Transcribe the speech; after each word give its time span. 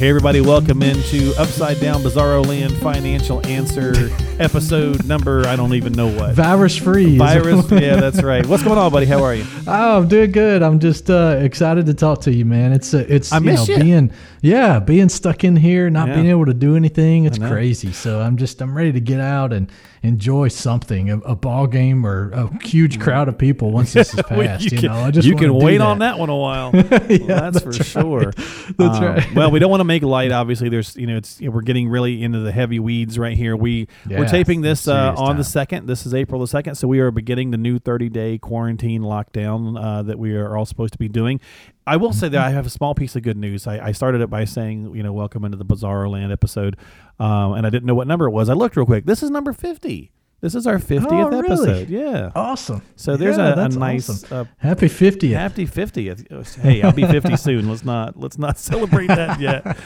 Hey, 0.00 0.08
everybody, 0.08 0.40
welcome 0.40 0.82
into 0.82 1.34
Upside 1.38 1.78
Down 1.78 2.00
Bizarro 2.00 2.46
Land 2.46 2.72
Financial 2.78 3.46
Answer 3.46 3.92
episode 4.38 5.04
number, 5.04 5.46
I 5.46 5.56
don't 5.56 5.74
even 5.74 5.92
know 5.92 6.08
what. 6.08 6.34
Virus 6.34 6.74
free. 6.74 7.18
Virus, 7.18 7.70
yeah, 7.70 7.96
that's 7.96 8.22
right. 8.22 8.46
What's 8.46 8.62
going 8.62 8.78
on, 8.78 8.90
buddy? 8.90 9.04
How 9.04 9.22
are 9.22 9.34
you? 9.34 9.44
Oh, 9.66 9.98
I'm 9.98 10.08
doing 10.08 10.32
good. 10.32 10.62
I'm 10.62 10.78
just 10.78 11.10
uh, 11.10 11.36
excited 11.42 11.84
to 11.84 11.92
talk 11.92 12.22
to 12.22 12.32
you, 12.32 12.46
man. 12.46 12.72
It's 12.72 12.94
uh, 12.94 13.04
it's 13.10 13.30
I 13.30 13.40
you 13.40 13.52
know 13.52 13.64
you. 13.64 13.78
being 13.78 14.10
yeah 14.40 14.80
being 14.80 15.10
stuck 15.10 15.44
in 15.44 15.54
here, 15.54 15.90
not 15.90 16.08
Yeah. 16.08 16.14
being 16.14 16.28
able 16.28 16.46
to 16.46 16.54
do 16.54 16.76
anything. 16.76 17.26
It's 17.26 17.36
crazy. 17.36 17.92
So 17.92 18.22
I'm 18.22 18.38
just 18.38 18.62
I'm 18.62 18.74
ready 18.74 18.92
to 18.92 19.00
get 19.00 19.20
out 19.20 19.52
and 19.52 19.70
enjoy 20.02 20.48
something, 20.48 21.10
a, 21.10 21.18
a 21.18 21.36
ball 21.36 21.66
game 21.66 22.06
or 22.06 22.30
a 22.32 22.64
huge 22.66 22.98
crowd 23.00 23.28
of 23.28 23.36
people 23.36 23.70
once 23.70 23.92
this 23.92 24.14
is 24.14 24.22
passed. 24.28 24.64
you, 24.64 24.78
can, 24.78 24.88
know, 24.90 25.00
I 25.00 25.10
just 25.10 25.28
you 25.28 25.36
can 25.36 25.52
wait 25.54 25.80
on 25.80 25.98
that 25.98 26.18
one 26.18 26.30
a 26.30 26.36
while. 26.36 26.72
Well, 27.20 27.26
that's, 27.50 27.60
for 27.60 27.72
sure. 27.72 28.32
That's 28.32 28.78
Um, 28.80 29.02
right. 29.04 29.34
well, 29.34 29.50
we 29.50 29.58
don't 29.58 29.70
want 29.70 29.80
to 29.80 29.84
make 29.84 30.02
light. 30.02 30.32
Obviously, 30.32 30.68
there's 30.68 30.96
you 30.96 31.06
know 31.06 31.16
it's 31.16 31.40
we're 31.40 31.60
getting 31.62 31.88
really 31.88 32.22
into 32.22 32.38
the 32.40 32.52
heavy 32.52 32.78
weeds 32.78 33.18
right 33.18 33.36
here. 33.36 33.56
We 33.56 33.88
we're 34.08 34.26
taping 34.28 34.60
this 34.62 34.86
uh, 34.88 35.14
on 35.16 35.36
the 35.36 35.44
second. 35.44 35.86
This 35.86 36.06
is 36.06 36.14
April 36.14 36.40
the 36.40 36.46
second, 36.46 36.76
so 36.76 36.88
we 36.88 37.00
are 37.00 37.10
beginning 37.10 37.50
the 37.50 37.56
new 37.58 37.78
30 37.78 38.08
day 38.08 38.38
quarantine 38.38 39.02
lockdown 39.02 39.78
uh, 39.82 40.02
that 40.02 40.18
we 40.18 40.34
are 40.36 40.56
all 40.56 40.64
supposed 40.66 40.92
to 40.92 40.98
be 40.98 41.08
doing. 41.08 41.40
I 41.86 41.96
will 41.96 42.12
say 42.12 42.28
that 42.28 42.40
I 42.40 42.50
have 42.50 42.66
a 42.66 42.70
small 42.70 42.94
piece 42.94 43.16
of 43.16 43.22
good 43.22 43.36
news. 43.36 43.66
I, 43.66 43.86
I 43.88 43.92
started 43.92 44.20
it 44.20 44.30
by 44.30 44.44
saying, 44.44 44.94
you 44.94 45.02
know, 45.02 45.12
welcome 45.12 45.44
into 45.44 45.56
the 45.56 45.64
Bizarro 45.64 46.10
Land 46.10 46.30
episode, 46.32 46.76
um, 47.18 47.54
and 47.54 47.66
I 47.66 47.70
didn't 47.70 47.86
know 47.86 47.94
what 47.94 48.06
number 48.06 48.26
it 48.26 48.30
was. 48.30 48.48
I 48.48 48.52
looked 48.54 48.76
real 48.76 48.86
quick. 48.86 49.06
This 49.06 49.22
is 49.22 49.30
number 49.30 49.52
50. 49.52 50.12
This 50.42 50.54
is 50.54 50.66
our 50.66 50.76
50th 50.78 51.06
Oh, 51.10 51.28
really? 51.28 51.38
episode. 51.50 51.88
Yeah. 51.90 52.30
Awesome. 52.34 52.80
So 52.96 53.16
there's 53.18 53.36
Yeah, 53.36 53.60
a, 53.60 53.64
a 53.64 53.68
nice 53.68 54.08
awesome. 54.08 54.38
uh, 54.38 54.44
Happy 54.56 54.86
50th. 54.86 55.32
Happy 55.34 55.66
50th. 55.66 56.58
Hey, 56.60 56.80
I'll 56.80 56.92
be 56.92 57.04
50 57.04 57.36
soon. 57.38 57.68
Let's 57.68 57.84
not 57.84 58.18
let's 58.18 58.38
not 58.38 58.56
celebrate 58.58 59.08
that 59.08 59.38
yet. 59.40 59.76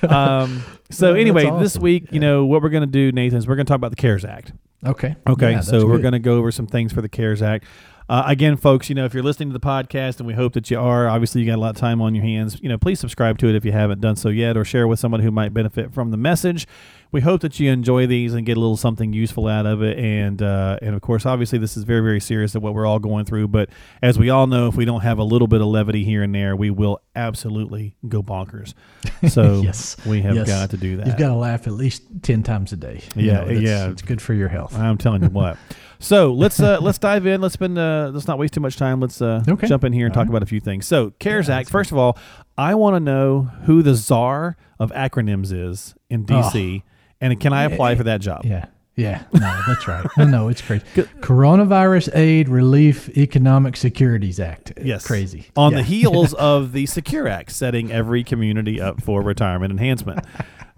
Um, 0.08 0.62
so 0.92 1.14
anyway, 1.14 1.42
this 1.58 1.72
awesome. 1.72 1.82
week, 1.82 2.12
you 2.12 2.20
know, 2.20 2.46
what 2.46 2.62
we're 2.62 2.68
going 2.68 2.82
to 2.82 2.86
do, 2.86 3.10
Nathan, 3.10 3.36
is 3.38 3.48
we're 3.48 3.56
going 3.56 3.66
to 3.66 3.70
talk 3.70 3.78
about 3.78 3.90
the 3.90 3.96
CARES 3.96 4.24
Act. 4.24 4.52
Okay. 4.86 5.16
Okay, 5.26 5.50
Yeah, 5.50 5.60
so 5.60 5.84
we're 5.88 5.98
going 5.98 6.12
to 6.12 6.20
go 6.20 6.36
over 6.38 6.52
some 6.52 6.68
things 6.68 6.92
for 6.92 7.02
the 7.02 7.08
CARES 7.08 7.42
Act. 7.42 7.64
Uh, 8.08 8.22
again, 8.26 8.56
folks, 8.56 8.88
you 8.88 8.94
know, 8.94 9.04
if 9.04 9.12
you're 9.12 9.22
listening 9.22 9.50
to 9.50 9.52
the 9.52 9.60
podcast, 9.60 10.16
and 10.18 10.26
we 10.26 10.32
hope 10.32 10.54
that 10.54 10.70
you 10.70 10.80
are, 10.80 11.08
obviously 11.08 11.42
you 11.42 11.46
got 11.46 11.56
a 11.56 11.60
lot 11.60 11.70
of 11.70 11.76
time 11.76 12.00
on 12.00 12.14
your 12.14 12.24
hands. 12.24 12.58
You 12.62 12.70
know, 12.70 12.78
please 12.78 12.98
subscribe 12.98 13.36
to 13.38 13.48
it 13.48 13.54
if 13.54 13.66
you 13.66 13.72
haven't 13.72 14.00
done 14.00 14.16
so 14.16 14.30
yet, 14.30 14.56
or 14.56 14.64
share 14.64 14.88
with 14.88 14.98
someone 14.98 15.20
who 15.20 15.30
might 15.30 15.52
benefit 15.52 15.92
from 15.92 16.10
the 16.10 16.16
message. 16.16 16.66
We 17.12 17.20
hope 17.22 17.40
that 17.42 17.58
you 17.60 17.70
enjoy 17.70 18.06
these 18.06 18.32
and 18.34 18.44
get 18.46 18.56
a 18.56 18.60
little 18.60 18.76
something 18.78 19.12
useful 19.12 19.46
out 19.46 19.64
of 19.66 19.82
it. 19.82 19.98
And 19.98 20.40
uh, 20.42 20.78
and 20.82 20.94
of 20.94 21.00
course, 21.02 21.24
obviously, 21.26 21.58
this 21.58 21.76
is 21.76 21.84
very 21.84 22.00
very 22.00 22.20
serious 22.20 22.54
of 22.54 22.62
what 22.62 22.74
we're 22.74 22.86
all 22.86 22.98
going 22.98 23.24
through. 23.26 23.48
But 23.48 23.68
as 24.02 24.18
we 24.18 24.28
all 24.30 24.46
know, 24.46 24.68
if 24.68 24.74
we 24.74 24.84
don't 24.86 25.00
have 25.02 25.18
a 25.18 25.24
little 25.24 25.48
bit 25.48 25.60
of 25.60 25.66
levity 25.68 26.04
here 26.04 26.22
and 26.22 26.34
there, 26.34 26.54
we 26.56 26.70
will 26.70 27.00
absolutely 27.16 27.94
go 28.08 28.22
bonkers. 28.22 28.72
So 29.28 29.60
Yes. 29.62 29.96
we 30.06 30.22
have 30.22 30.34
Yes. 30.36 30.46
got 30.48 30.70
to 30.70 30.76
do 30.76 30.96
that. 30.98 31.06
You've 31.06 31.16
got 31.18 31.28
to 31.28 31.34
laugh 31.34 31.66
at 31.66 31.72
least 31.72 32.02
10 32.22 32.42
times 32.42 32.72
a 32.72 32.76
day. 32.76 33.00
You 33.16 33.26
Yeah, 33.26 33.40
know, 33.44 33.50
yeah. 33.50 33.88
It's 33.90 34.02
good 34.02 34.22
for 34.22 34.32
your 34.32 34.48
health. 34.48 34.76
I'm 34.78 34.96
telling 34.98 35.22
you 35.22 35.28
what. 35.30 35.58
So 36.00 36.32
let's 36.32 36.60
uh, 36.60 36.78
let's 36.80 36.98
dive 36.98 37.26
in. 37.26 37.40
Let's 37.40 37.54
spend 37.54 37.78
uh, 37.78 38.10
let's 38.12 38.26
not 38.28 38.38
waste 38.38 38.54
too 38.54 38.60
much 38.60 38.76
time. 38.76 39.00
Let's 39.00 39.20
uh, 39.20 39.42
Okay. 39.48 39.66
jump 39.66 39.84
in 39.84 39.92
here 39.92 40.06
and 40.06 40.12
All 40.12 40.14
talk 40.22 40.28
right. 40.28 40.36
about 40.36 40.42
a 40.42 40.46
few 40.46 40.60
things. 40.60 40.86
So 40.86 41.10
CARES 41.18 41.48
Yeah, 41.48 41.58
Act. 41.58 41.70
First 41.70 41.90
of 41.92 41.98
all, 41.98 42.16
I 42.56 42.74
want 42.74 42.94
to 42.96 43.00
know 43.00 43.42
who 43.64 43.82
the 43.82 43.94
czar 43.94 44.56
of 44.78 44.92
acronyms 44.92 45.52
is 45.52 45.94
in 46.08 46.24
DC, 46.24 46.82
and 47.20 47.38
can 47.40 47.52
I 47.52 47.64
apply 47.64 47.96
for 47.96 48.04
that 48.04 48.20
job? 48.20 48.42
Oh. 48.44 48.48
Yeah. 48.48 48.66
Yeah. 48.96 49.22
No, 49.32 49.60
that's 49.68 49.86
right. 49.86 50.04
No, 50.18 50.24
know 50.24 50.48
it's 50.48 50.60
crazy. 50.60 50.84
Coronavirus 51.20 52.16
Aid 52.16 52.48
Relief 52.48 53.08
Economic 53.16 53.76
Securities 53.76 54.40
Act. 54.40 54.72
Yes, 54.82 55.06
Crazy. 55.06 55.46
On 55.56 55.70
Yeah. 55.70 55.78
the 55.78 55.84
heels 55.84 56.34
of 56.38 56.72
the 56.72 56.84
Secure 56.86 57.28
Act, 57.28 57.52
setting 57.52 57.92
every 57.92 58.24
community 58.24 58.80
up 58.80 59.00
for 59.00 59.22
retirement 59.22 59.70
enhancement. 59.70 60.24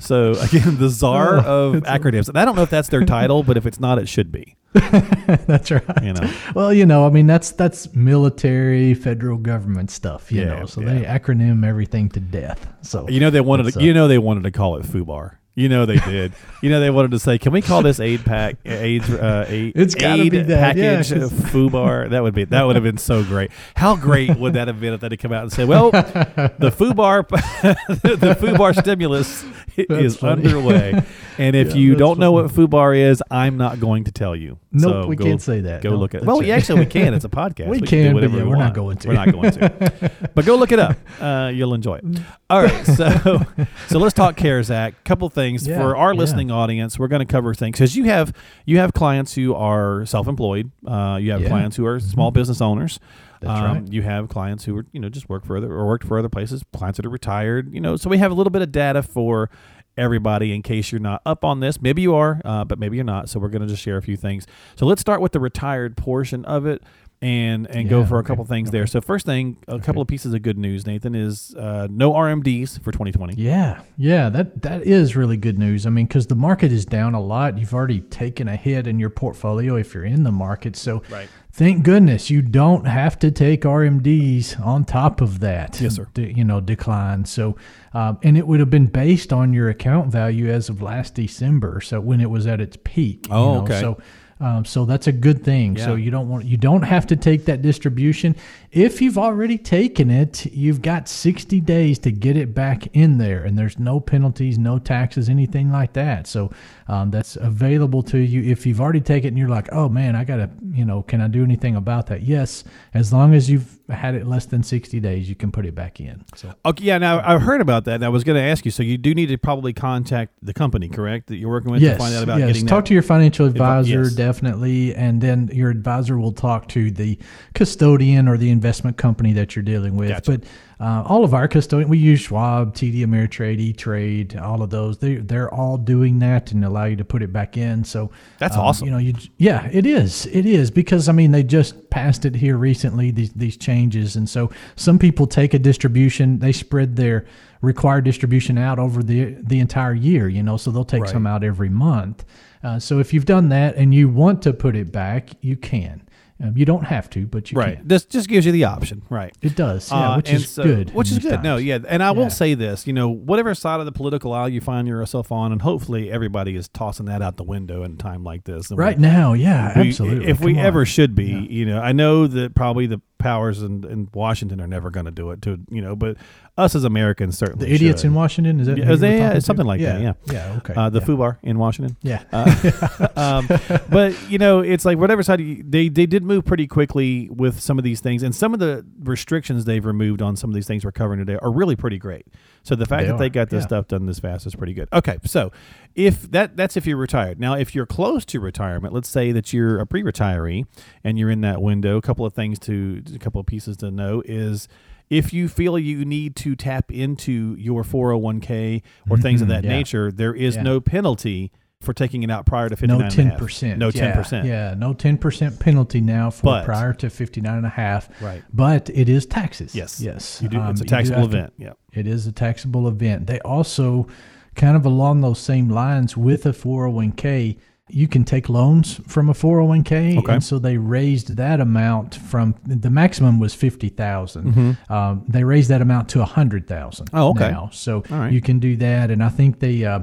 So 0.00 0.32
again, 0.40 0.78
the 0.78 0.88
czar 0.88 1.38
of 1.38 1.74
acronyms. 1.84 2.28
And 2.28 2.38
I 2.38 2.44
don't 2.44 2.56
know 2.56 2.62
if 2.62 2.70
that's 2.70 2.88
their 2.88 3.04
title, 3.18 3.42
but 3.42 3.56
if 3.56 3.66
it's 3.66 3.78
not, 3.78 3.98
it 3.98 4.08
should 4.08 4.32
be. 4.32 4.56
that's 4.72 5.70
right. 5.70 6.02
You 6.02 6.12
know. 6.12 6.32
Well, 6.54 6.72
you 6.72 6.86
know, 6.86 7.04
I 7.06 7.10
mean, 7.10 7.26
that's 7.26 7.50
that's 7.50 7.92
military, 7.94 8.94
federal 8.94 9.36
government 9.36 9.90
stuff. 9.90 10.30
You 10.30 10.42
Yeah, 10.42 10.60
know, 10.60 10.66
so 10.66 10.80
yeah. 10.80 10.94
they 10.94 11.04
acronym 11.04 11.66
everything 11.66 12.08
to 12.10 12.20
death. 12.20 12.68
So 12.82 13.08
You 13.08 13.20
know 13.20 13.30
they 13.30 13.40
wanted 13.40 13.72
to, 13.74 13.82
you 13.82 13.92
know 13.92 14.06
they 14.08 14.18
wanted 14.18 14.44
to 14.44 14.50
call 14.50 14.76
it 14.76 14.84
FUBAR. 14.84 15.36
You 15.60 15.68
know 15.68 15.84
they 15.86 15.96
did. 15.98 16.32
you 16.62 16.70
know 16.70 16.80
they 16.80 16.90
wanted 16.90 17.10
to 17.12 17.18
say, 17.18 17.38
"Can 17.38 17.52
we 17.52 17.60
call 17.62 17.82
this 17.82 18.00
aid 18.00 18.24
pack 18.24 18.56
AIDS 18.64 19.10
uh, 19.10 19.44
aid, 19.48 19.72
It's 19.76 19.94
aid 19.96 20.32
that, 20.32 20.76
package 20.76 21.12
'cause- 21.12 21.32
FUBAR?" 21.52 22.10
That 22.10 22.22
would 22.22 22.34
be 22.34 22.44
that 22.44 22.62
would 22.64 22.76
have 22.76 22.82
been 22.84 22.98
so 22.98 23.22
great. 23.24 23.50
How 23.76 23.96
great 23.96 24.36
would 24.36 24.54
that 24.54 24.68
have 24.68 24.80
been 24.80 24.92
if 24.94 25.00
they 25.00 25.08
had 25.10 25.18
come 25.18 25.32
out 25.32 25.42
and 25.42 25.52
say, 25.52 25.64
"Well, 25.64 25.90
the 25.90 26.72
FUBAR 26.78 27.28
the 27.28 28.36
FUBAR 28.40 28.74
stimulus 28.80 29.44
is 29.76 30.16
funny. 30.16 30.44
underway, 30.46 31.02
and 31.38 31.54
if 31.56 31.68
Yeah, 31.70 31.74
you 31.76 31.94
don't 31.96 32.18
know 32.18 32.32
funny. 32.36 32.48
what 32.48 32.70
FUBAR 32.70 32.96
is, 33.10 33.22
I'm 33.30 33.56
not 33.56 33.80
going 33.80 34.04
to 34.04 34.12
tell 34.12 34.34
you." 34.34 34.58
Nope, 34.72 35.04
So 35.04 35.06
we 35.08 35.16
go- 35.16 35.24
can't 35.24 35.42
say 35.42 35.60
that. 35.62 35.82
Go 35.82 35.90
look 35.90 36.14
at 36.14 36.22
it. 36.22 36.26
Well, 36.26 36.40
right. 36.40 36.50
actually, 36.50 36.80
we 36.80 36.86
can. 36.86 37.12
It's 37.12 37.24
a 37.24 37.28
podcast. 37.28 37.66
We 37.66 37.80
do 37.80 37.86
can, 37.86 38.06
but 38.08 38.14
whatever 38.14 38.36
yeah, 38.38 38.42
we 38.44 38.48
we're 38.50 38.56
not 38.56 38.72
going 38.74 38.96
to. 38.98 39.08
We're 39.08 39.14
not 39.14 39.32
going 39.32 39.50
to. 39.52 40.10
but 40.34 40.44
go 40.46 40.54
look 40.56 40.70
it 40.72 40.78
up. 40.78 40.96
Uh, 41.20 41.50
you'll 41.52 41.74
enjoy 41.74 41.96
it. 41.96 42.04
All 42.48 42.62
right, 42.62 42.86
so 42.86 43.44
so 43.88 43.98
let's 43.98 44.14
talk 44.14 44.36
CARES 44.36 44.70
Act. 44.70 45.04
Couple 45.04 45.28
things 45.28 45.49
Yeah, 45.58 45.78
for 45.78 45.96
our 45.96 46.12
yeah. 46.12 46.18
listening 46.20 46.50
audience. 46.50 46.98
We're 46.98 47.08
going 47.08 47.26
to 47.26 47.30
cover 47.30 47.54
things 47.54 47.72
because 47.72 47.96
you 47.96 48.04
have 48.04 48.32
you 48.66 48.78
have 48.78 48.92
clients 48.92 49.34
who 49.34 49.54
are 49.54 50.04
self-employed. 50.06 50.70
Uh, 50.86 51.18
you 51.20 51.32
have 51.32 51.42
Yeah. 51.42 51.48
clients 51.48 51.76
who 51.76 51.86
are 51.86 52.00
small 52.00 52.30
business 52.30 52.60
owners. 52.60 52.98
Um, 53.42 53.64
right. 53.64 53.92
You 53.92 54.02
have 54.02 54.28
clients 54.28 54.64
who 54.64 54.76
are 54.76 54.86
you 54.92 55.00
know 55.00 55.08
just 55.08 55.28
work 55.28 55.44
for 55.46 55.56
other 55.56 55.72
or 55.72 55.86
worked 55.86 56.06
for 56.06 56.18
other 56.18 56.28
places. 56.28 56.62
Clients 56.72 56.96
that 56.98 57.06
are 57.06 57.10
retired. 57.10 57.72
You 57.72 57.80
know, 57.80 57.96
so 57.96 58.10
we 58.10 58.18
have 58.18 58.30
a 58.30 58.34
little 58.34 58.50
bit 58.50 58.62
of 58.62 58.70
data 58.72 59.02
for 59.02 59.50
everybody 59.96 60.54
in 60.54 60.62
case 60.62 60.92
you're 60.92 61.00
not 61.00 61.20
up 61.26 61.44
on 61.44 61.60
this. 61.60 61.80
Maybe 61.80 62.00
you 62.00 62.14
are, 62.14 62.40
uh, 62.44 62.64
but 62.64 62.78
maybe 62.78 62.96
you're 62.96 63.04
not. 63.04 63.28
So 63.28 63.38
we're 63.38 63.48
going 63.48 63.62
to 63.62 63.68
just 63.68 63.82
share 63.82 63.96
a 63.96 64.02
few 64.02 64.16
things. 64.16 64.46
So 64.76 64.86
let's 64.86 65.00
start 65.00 65.20
with 65.20 65.32
the 65.32 65.40
retired 65.40 65.96
portion 65.96 66.44
of 66.44 66.64
it. 66.64 66.82
And, 67.22 67.66
and 67.68 67.86
go 67.86 68.00
Yeah, 68.00 68.06
for 68.06 68.16
a 68.16 68.18
okay, 68.20 68.28
couple 68.28 68.46
things 68.46 68.70
there. 68.70 68.86
So 68.86 69.02
first 69.02 69.26
thing, 69.26 69.58
a 69.68 69.78
couple 69.78 70.00
of 70.00 70.08
pieces 70.08 70.32
of 70.32 70.40
good 70.40 70.56
news, 70.56 70.86
Nathan, 70.86 71.14
is 71.14 71.54
uh, 71.54 71.86
no 71.90 72.12
RMDs 72.12 72.78
for 72.82 72.92
2020. 72.92 73.34
Yeah, 73.34 73.82
yeah, 73.98 74.30
that 74.30 74.62
that 74.62 74.84
is 74.86 75.14
really 75.16 75.36
good 75.36 75.58
news. 75.58 75.84
I 75.84 75.90
mean, 75.90 76.06
because 76.06 76.28
the 76.28 76.34
market 76.34 76.72
is 76.72 76.86
down 76.86 77.12
a 77.12 77.20
lot. 77.20 77.58
You've 77.58 77.74
already 77.74 78.00
taken 78.00 78.48
a 78.48 78.56
hit 78.56 78.86
in 78.86 78.98
your 78.98 79.10
portfolio 79.10 79.76
if 79.76 79.92
you're 79.92 80.06
in 80.06 80.22
the 80.22 80.32
market. 80.32 80.76
So, 80.76 81.02
Right. 81.10 81.28
thank 81.52 81.84
goodness 81.84 82.30
you 82.30 82.40
don't 82.40 82.86
have 82.86 83.18
to 83.18 83.30
take 83.30 83.66
RMDs 83.66 84.58
on 84.64 84.86
top 84.86 85.20
of 85.20 85.40
that. 85.40 85.78
Yes, 85.78 85.96
sir. 85.96 86.08
de- 86.14 86.32
you 86.32 86.44
know, 86.44 86.62
decline. 86.62 87.26
So, 87.26 87.54
um, 87.92 88.16
and 88.22 88.38
it 88.38 88.46
would 88.46 88.60
have 88.60 88.70
been 88.70 88.86
based 88.86 89.30
on 89.30 89.52
your 89.52 89.68
account 89.68 90.10
value 90.10 90.48
as 90.48 90.70
of 90.70 90.80
last 90.80 91.16
December. 91.16 91.82
So 91.82 92.00
when 92.00 92.22
it 92.22 92.30
was 92.30 92.46
at 92.46 92.62
its 92.62 92.78
peak. 92.82 93.26
you 93.28 93.34
Oh, 93.34 93.54
know, 93.56 93.62
okay. 93.64 93.80
So. 93.82 93.98
Um, 94.40 94.64
so 94.64 94.86
that's 94.86 95.06
a 95.06 95.12
good 95.12 95.44
thing. 95.44 95.76
So 95.76 95.94
you 95.96 96.10
don't 96.10 96.28
want 96.28 96.46
you 96.46 96.56
don't 96.56 96.82
have 96.82 97.06
to 97.08 97.16
take 97.16 97.44
that 97.44 97.60
distribution. 97.60 98.34
If 98.72 99.02
you've 99.02 99.18
already 99.18 99.58
taken 99.58 100.10
it, 100.10 100.46
you've 100.46 100.80
got 100.80 101.08
60 101.08 101.60
days 101.60 101.98
to 102.00 102.12
get 102.12 102.36
it 102.36 102.54
back 102.54 102.86
in 102.94 103.18
there, 103.18 103.42
and 103.42 103.58
there's 103.58 103.80
no 103.80 103.98
penalties, 103.98 104.58
no 104.58 104.78
taxes, 104.78 105.28
anything 105.28 105.72
like 105.72 105.94
that. 105.94 106.28
So 106.28 106.52
um, 106.86 107.10
that's 107.10 107.34
available 107.34 108.02
to 108.04 108.18
you 108.18 108.48
if 108.48 108.66
you've 108.66 108.80
already 108.80 109.00
taken 109.00 109.26
it 109.26 109.28
and 109.28 109.38
you're 109.38 109.48
like, 109.48 109.68
oh 109.72 109.88
man, 109.88 110.14
I 110.14 110.22
gotta, 110.22 110.50
you 110.72 110.84
know, 110.84 111.02
can 111.02 111.20
I 111.20 111.26
do 111.26 111.42
anything 111.42 111.74
about 111.74 112.06
that? 112.08 112.22
Yes, 112.22 112.62
as 112.94 113.12
long 113.12 113.34
as 113.34 113.50
you've 113.50 113.80
had 113.90 114.14
it 114.14 114.26
less 114.26 114.46
than 114.46 114.62
60 114.62 115.00
days, 115.00 115.28
you 115.28 115.34
can 115.34 115.50
put 115.52 115.66
it 115.66 115.74
back 115.74 116.00
in. 116.00 116.24
So 116.34 116.52
Okay, 116.64 116.84
yeah. 116.84 116.98
Now 116.98 117.20
I've 117.24 117.42
heard 117.42 117.60
about 117.60 117.84
that. 117.84 117.96
And 117.96 118.04
I 118.04 118.08
was 118.08 118.24
going 118.24 118.36
to 118.36 118.42
ask 118.42 118.64
you. 118.64 118.70
So 118.70 118.82
you 118.82 118.98
do 118.98 119.14
need 119.14 119.26
to 119.26 119.38
probably 119.38 119.72
contact 119.72 120.32
the 120.42 120.54
company, 120.54 120.88
correct? 120.88 121.28
That 121.28 121.36
you're 121.36 121.50
working 121.50 121.72
with 121.72 121.82
yes, 121.82 121.94
to 121.94 121.98
find 121.98 122.14
out 122.14 122.22
about 122.22 122.38
yes. 122.38 122.48
getting 122.48 122.66
talk 122.66 122.84
that. 122.84 122.88
to 122.88 122.94
your 122.94 123.02
financial 123.02 123.46
advisor 123.46 124.04
yes. 124.04 124.14
definitely, 124.14 124.94
and 124.94 125.20
then 125.20 125.50
your 125.52 125.70
advisor 125.70 126.18
will 126.18 126.32
talk 126.32 126.68
to 126.68 126.90
the 126.90 127.18
custodian 127.54 128.28
or 128.28 128.36
the 128.36 128.50
investment 128.60 128.98
company 128.98 129.32
that 129.32 129.56
you're 129.56 129.62
dealing 129.62 129.96
with. 129.96 130.10
Gotcha. 130.10 130.32
But 130.32 130.44
uh, 130.84 131.02
all 131.06 131.24
of 131.24 131.32
our 131.32 131.48
custodian, 131.48 131.88
we 131.88 131.96
use 131.96 132.20
Schwab, 132.20 132.74
TD 132.74 132.98
Ameritrade, 132.98 133.58
E 133.58 133.72
Trade, 133.72 134.36
all 134.36 134.62
of 134.62 134.68
those. 134.68 134.98
They 134.98 135.14
they're 135.16 135.52
all 135.52 135.78
doing 135.78 136.18
that 136.18 136.52
and 136.52 136.62
allow 136.62 136.84
you 136.84 136.96
to 136.96 137.04
put 137.04 137.22
it 137.22 137.32
back 137.32 137.56
in. 137.56 137.84
So 137.84 138.10
That's 138.38 138.56
um, 138.56 138.60
awesome. 138.60 138.86
You 138.86 138.92
know, 138.92 138.98
you 138.98 139.14
yeah, 139.38 139.66
it 139.72 139.86
is. 139.86 140.26
It 140.26 140.44
is 140.44 140.70
because 140.70 141.08
I 141.08 141.12
mean 141.12 141.30
they 141.30 141.42
just 141.42 141.88
passed 141.88 142.26
it 142.26 142.34
here 142.34 142.58
recently. 142.58 143.10
These 143.10 143.32
these 143.32 143.56
changes, 143.56 144.16
and 144.16 144.28
so 144.28 144.50
some 144.76 144.98
people 144.98 145.26
take 145.26 145.54
a 145.54 145.58
distribution, 145.58 146.38
they 146.38 146.52
spread 146.52 146.96
their 146.96 147.24
required 147.62 148.04
distribution 148.04 148.58
out 148.58 148.78
over 148.78 149.02
the 149.02 149.36
the 149.40 149.58
entire 149.58 149.94
year. 149.94 150.28
You 150.28 150.42
know, 150.42 150.58
so 150.58 150.70
they'll 150.70 150.84
take 150.84 151.02
Right. 151.02 151.10
some 151.10 151.26
out 151.26 151.42
every 151.42 151.70
month. 151.70 152.24
Uh, 152.62 152.78
so 152.78 152.98
if 152.98 153.14
you've 153.14 153.24
done 153.24 153.48
that 153.48 153.74
and 153.76 153.94
you 153.94 154.06
want 154.08 154.42
to 154.42 154.52
put 154.52 154.76
it 154.76 154.92
back, 154.92 155.30
you 155.40 155.56
can. 155.56 156.02
Um, 156.42 156.56
you 156.56 156.64
don't 156.64 156.84
have 156.84 157.10
to, 157.10 157.26
but 157.26 157.52
you 157.52 157.58
right. 157.58 157.76
can. 157.76 157.86
This 157.88 158.04
just 158.06 158.28
gives 158.28 158.46
you 158.46 158.52
the 158.52 158.64
option. 158.64 159.02
Right. 159.10 159.36
It 159.42 159.56
does, 159.56 159.90
yeah, 159.90 160.12
Uh, 160.12 160.16
which 160.16 160.32
is 160.32 160.48
so- 160.48 160.62
good. 160.62 160.94
Which 160.94 161.08
is 161.10 161.18
these 161.18 161.30
good. 161.30 161.42
No, 161.42 161.56
yeah. 161.58 161.78
And 161.86 162.02
I 162.02 162.12
will 162.12 162.22
Yeah. 162.24 162.28
say 162.28 162.54
this, 162.54 162.86
you 162.86 162.92
know, 162.94 163.08
whatever 163.10 163.54
side 163.54 163.78
of 163.80 163.84
the 163.86 163.92
political 163.92 164.32
aisle 164.32 164.48
you 164.48 164.60
find 164.62 164.88
yourself 164.88 165.30
on, 165.30 165.52
and 165.52 165.60
hopefully 165.60 166.10
everybody 166.10 166.56
is 166.56 166.68
tossing 166.68 167.06
that 167.06 167.20
out 167.20 167.36
the 167.36 167.44
window 167.44 167.82
in 167.82 167.92
a 167.92 167.96
time 167.96 168.24
like 168.24 168.44
this. 168.44 168.70
And 168.70 168.78
we- 168.78 168.84
Right 168.84 168.98
now, 168.98 169.34
yeah, 169.34 169.78
we- 169.78 169.88
absolutely. 169.88 170.26
If 170.28 170.40
we 170.40 170.52
on. 170.58 170.64
ever 170.64 170.86
should 170.86 171.14
be, 171.14 171.26
Yeah. 171.26 171.40
you 171.40 171.66
know, 171.66 171.78
I 171.80 171.92
know 171.92 172.26
that 172.26 172.54
probably 172.54 172.86
the 172.86 173.00
powers 173.20 173.62
in, 173.62 173.84
in 173.84 174.08
Washington 174.12 174.60
are 174.60 174.66
never 174.66 174.90
going 174.90 175.06
to 175.06 175.12
do 175.12 175.30
it 175.30 175.40
to, 175.42 175.60
you 175.70 175.80
know, 175.80 175.94
but 175.94 176.16
us 176.58 176.74
as 176.74 176.82
Americans 176.84 177.38
certainly 177.38 177.66
the 177.68 177.74
idiots 177.74 178.00
should. 178.02 178.08
in 178.08 178.14
Washington 178.14 178.58
is 178.60 178.66
that 178.66 178.76
Yeah, 178.76 178.84
who 178.86 178.92
is 178.94 179.00
you 179.00 179.06
were 179.06 179.12
they- 179.12 179.18
yeah, 179.18 179.38
something 179.38 179.64
to? 179.64 179.68
like 179.68 179.80
that, 179.80 180.00
yeah. 180.02 180.12
yeah, 180.30 180.54
okay, 180.58 180.74
Uh, 180.74 180.90
the 180.90 180.98
yeah. 181.00 181.06
FUBAR 181.06 181.36
in 181.42 181.58
Washington. 181.58 181.96
yeah, 182.02 182.22
Uh, 182.32 183.06
um, 183.16 183.48
but 183.88 184.14
you 184.30 184.38
know, 184.38 184.60
it's 184.60 184.84
like 184.84 184.98
whatever 184.98 185.22
side 185.22 185.40
you, 185.40 185.62
they 185.66 185.88
they 185.88 186.06
did 186.06 186.22
move 186.24 186.44
pretty 186.44 186.66
quickly 186.66 187.28
with 187.30 187.60
some 187.60 187.78
of 187.78 187.84
these 187.84 188.00
things, 188.00 188.22
and 188.22 188.34
some 188.34 188.52
of 188.52 188.60
the 188.60 188.84
restrictions 189.02 189.64
they've 189.64 189.84
removed 189.86 190.20
on 190.20 190.36
some 190.36 190.50
of 190.50 190.54
these 190.54 190.66
things 190.66 190.84
we're 190.84 190.92
covering 190.92 191.18
today 191.18 191.38
are 191.40 191.50
really 191.52 191.76
pretty 191.76 191.98
great. 191.98 192.26
So 192.62 192.74
the 192.74 192.84
fact 192.84 193.04
They 193.04 193.08
that 193.08 193.18
they 193.18 193.30
got 193.30 193.48
this 193.48 193.62
yeah. 193.62 193.66
stuff 193.68 193.88
done 193.88 194.04
this 194.06 194.18
fast 194.18 194.46
is 194.46 194.54
pretty 194.54 194.74
good. 194.74 194.88
Okay, 194.92 195.18
so 195.24 195.50
if 195.94 196.30
that 196.32 196.56
that's 196.56 196.76
if 196.76 196.86
you're 196.86 196.96
retired. 196.98 197.40
Now, 197.40 197.54
if 197.54 197.74
you're 197.74 197.86
close 197.86 198.24
to 198.26 198.40
retirement, 198.40 198.92
let's 198.92 199.08
say 199.08 199.32
that 199.32 199.52
you're 199.52 199.78
a 199.80 199.86
pre-retiree 199.86 200.66
and 201.02 201.18
you're 201.18 201.30
in 201.30 201.40
that 201.40 201.62
window. 201.62 201.96
A 201.96 202.02
couple 202.02 202.26
of 202.26 202.34
things 202.34 202.58
to 202.60 203.00
a 203.10 203.18
couple 203.18 203.40
of 203.40 203.46
pieces 203.46 203.76
to 203.78 203.90
know 203.90 204.22
is. 204.24 204.68
If 205.08 205.32
you 205.32 205.48
feel 205.48 205.76
you 205.76 206.04
need 206.04 206.36
to 206.36 206.54
tap 206.54 206.92
into 206.92 207.56
your 207.58 207.82
401k 207.82 208.80
or 209.08 209.16
things 209.16 209.42
of 209.42 209.48
Mhm, 209.48 209.50
that 209.50 209.64
yeah. 209.64 209.70
nature, 209.70 210.12
there 210.12 210.32
is 210.32 210.54
Yeah. 210.54 210.62
no 210.62 210.80
penalty 210.80 211.50
for 211.80 211.92
taking 211.92 212.22
it 212.22 212.30
out 212.30 212.46
prior 212.46 212.68
to 212.68 212.76
59 212.76 212.98
no 212.98 213.04
and 213.06 213.12
a 213.12 213.16
ten 213.16 213.26
half. 213.30 213.38
percent, 213.38 213.78
No 213.80 213.86
yeah, 213.88 214.12
10%. 214.12 214.44
yeah, 214.46 214.74
no 214.78 214.92
ten 214.92 215.18
percent 215.18 215.58
penalty 215.58 216.00
now 216.00 216.30
for 216.30 216.44
But- 216.44 216.64
prior 216.64 216.92
to 216.92 217.10
fifty 217.10 217.40
nine 217.40 217.56
and 217.56 217.66
a 217.66 217.70
half. 217.70 218.08
Right. 218.22 218.44
But 218.54 218.88
it 218.94 219.08
is 219.08 219.26
taxes. 219.26 219.74
Yes. 219.74 220.00
yes, 220.00 220.40
You 220.40 220.48
do, 220.48 220.60
Um, 220.60 220.70
it's 220.70 220.80
a 220.80 220.84
do 220.84 220.88
taxable 220.90 221.22
have 221.22 221.30
to- 221.32 221.36
event. 221.38 221.52
yeah. 221.58 221.72
It 221.92 222.06
is 222.06 222.28
a 222.28 222.32
taxable 222.32 222.86
event. 222.86 223.26
They 223.26 223.40
also, 223.40 224.06
kind 224.54 224.76
of 224.76 224.86
along 224.86 225.22
those 225.22 225.40
same 225.40 225.68
lines 225.68 226.16
with 226.16 226.46
a 226.46 226.52
401k, 226.52 227.56
you 227.92 228.08
can 228.08 228.24
take 228.24 228.48
loans 228.48 229.00
from 229.06 229.28
a 229.28 229.32
401k. 229.32 230.18
Okay. 230.18 230.32
And 230.32 230.44
so 230.44 230.58
they 230.58 230.76
raised 230.76 231.36
that 231.36 231.60
amount 231.60 232.14
from 232.14 232.54
the 232.66 232.90
maximum 232.90 233.38
was 233.38 233.54
50,000. 233.54 234.76
Um, 234.88 235.24
they 235.28 235.44
raised 235.44 235.68
that 235.70 235.82
amount 235.82 236.08
to 236.10 236.18
100,000 236.18 237.06
Mm-hmm. 237.06 237.16
Oh, 237.16 237.30
okay. 237.30 237.50
now. 237.50 237.70
So 237.72 238.02
right. 238.10 238.32
you 238.32 238.40
can 238.40 238.58
do 238.58 238.76
that. 238.76 239.10
And 239.10 239.22
I 239.22 239.28
think 239.28 239.60
they, 239.60 239.84
uh, 239.84 240.00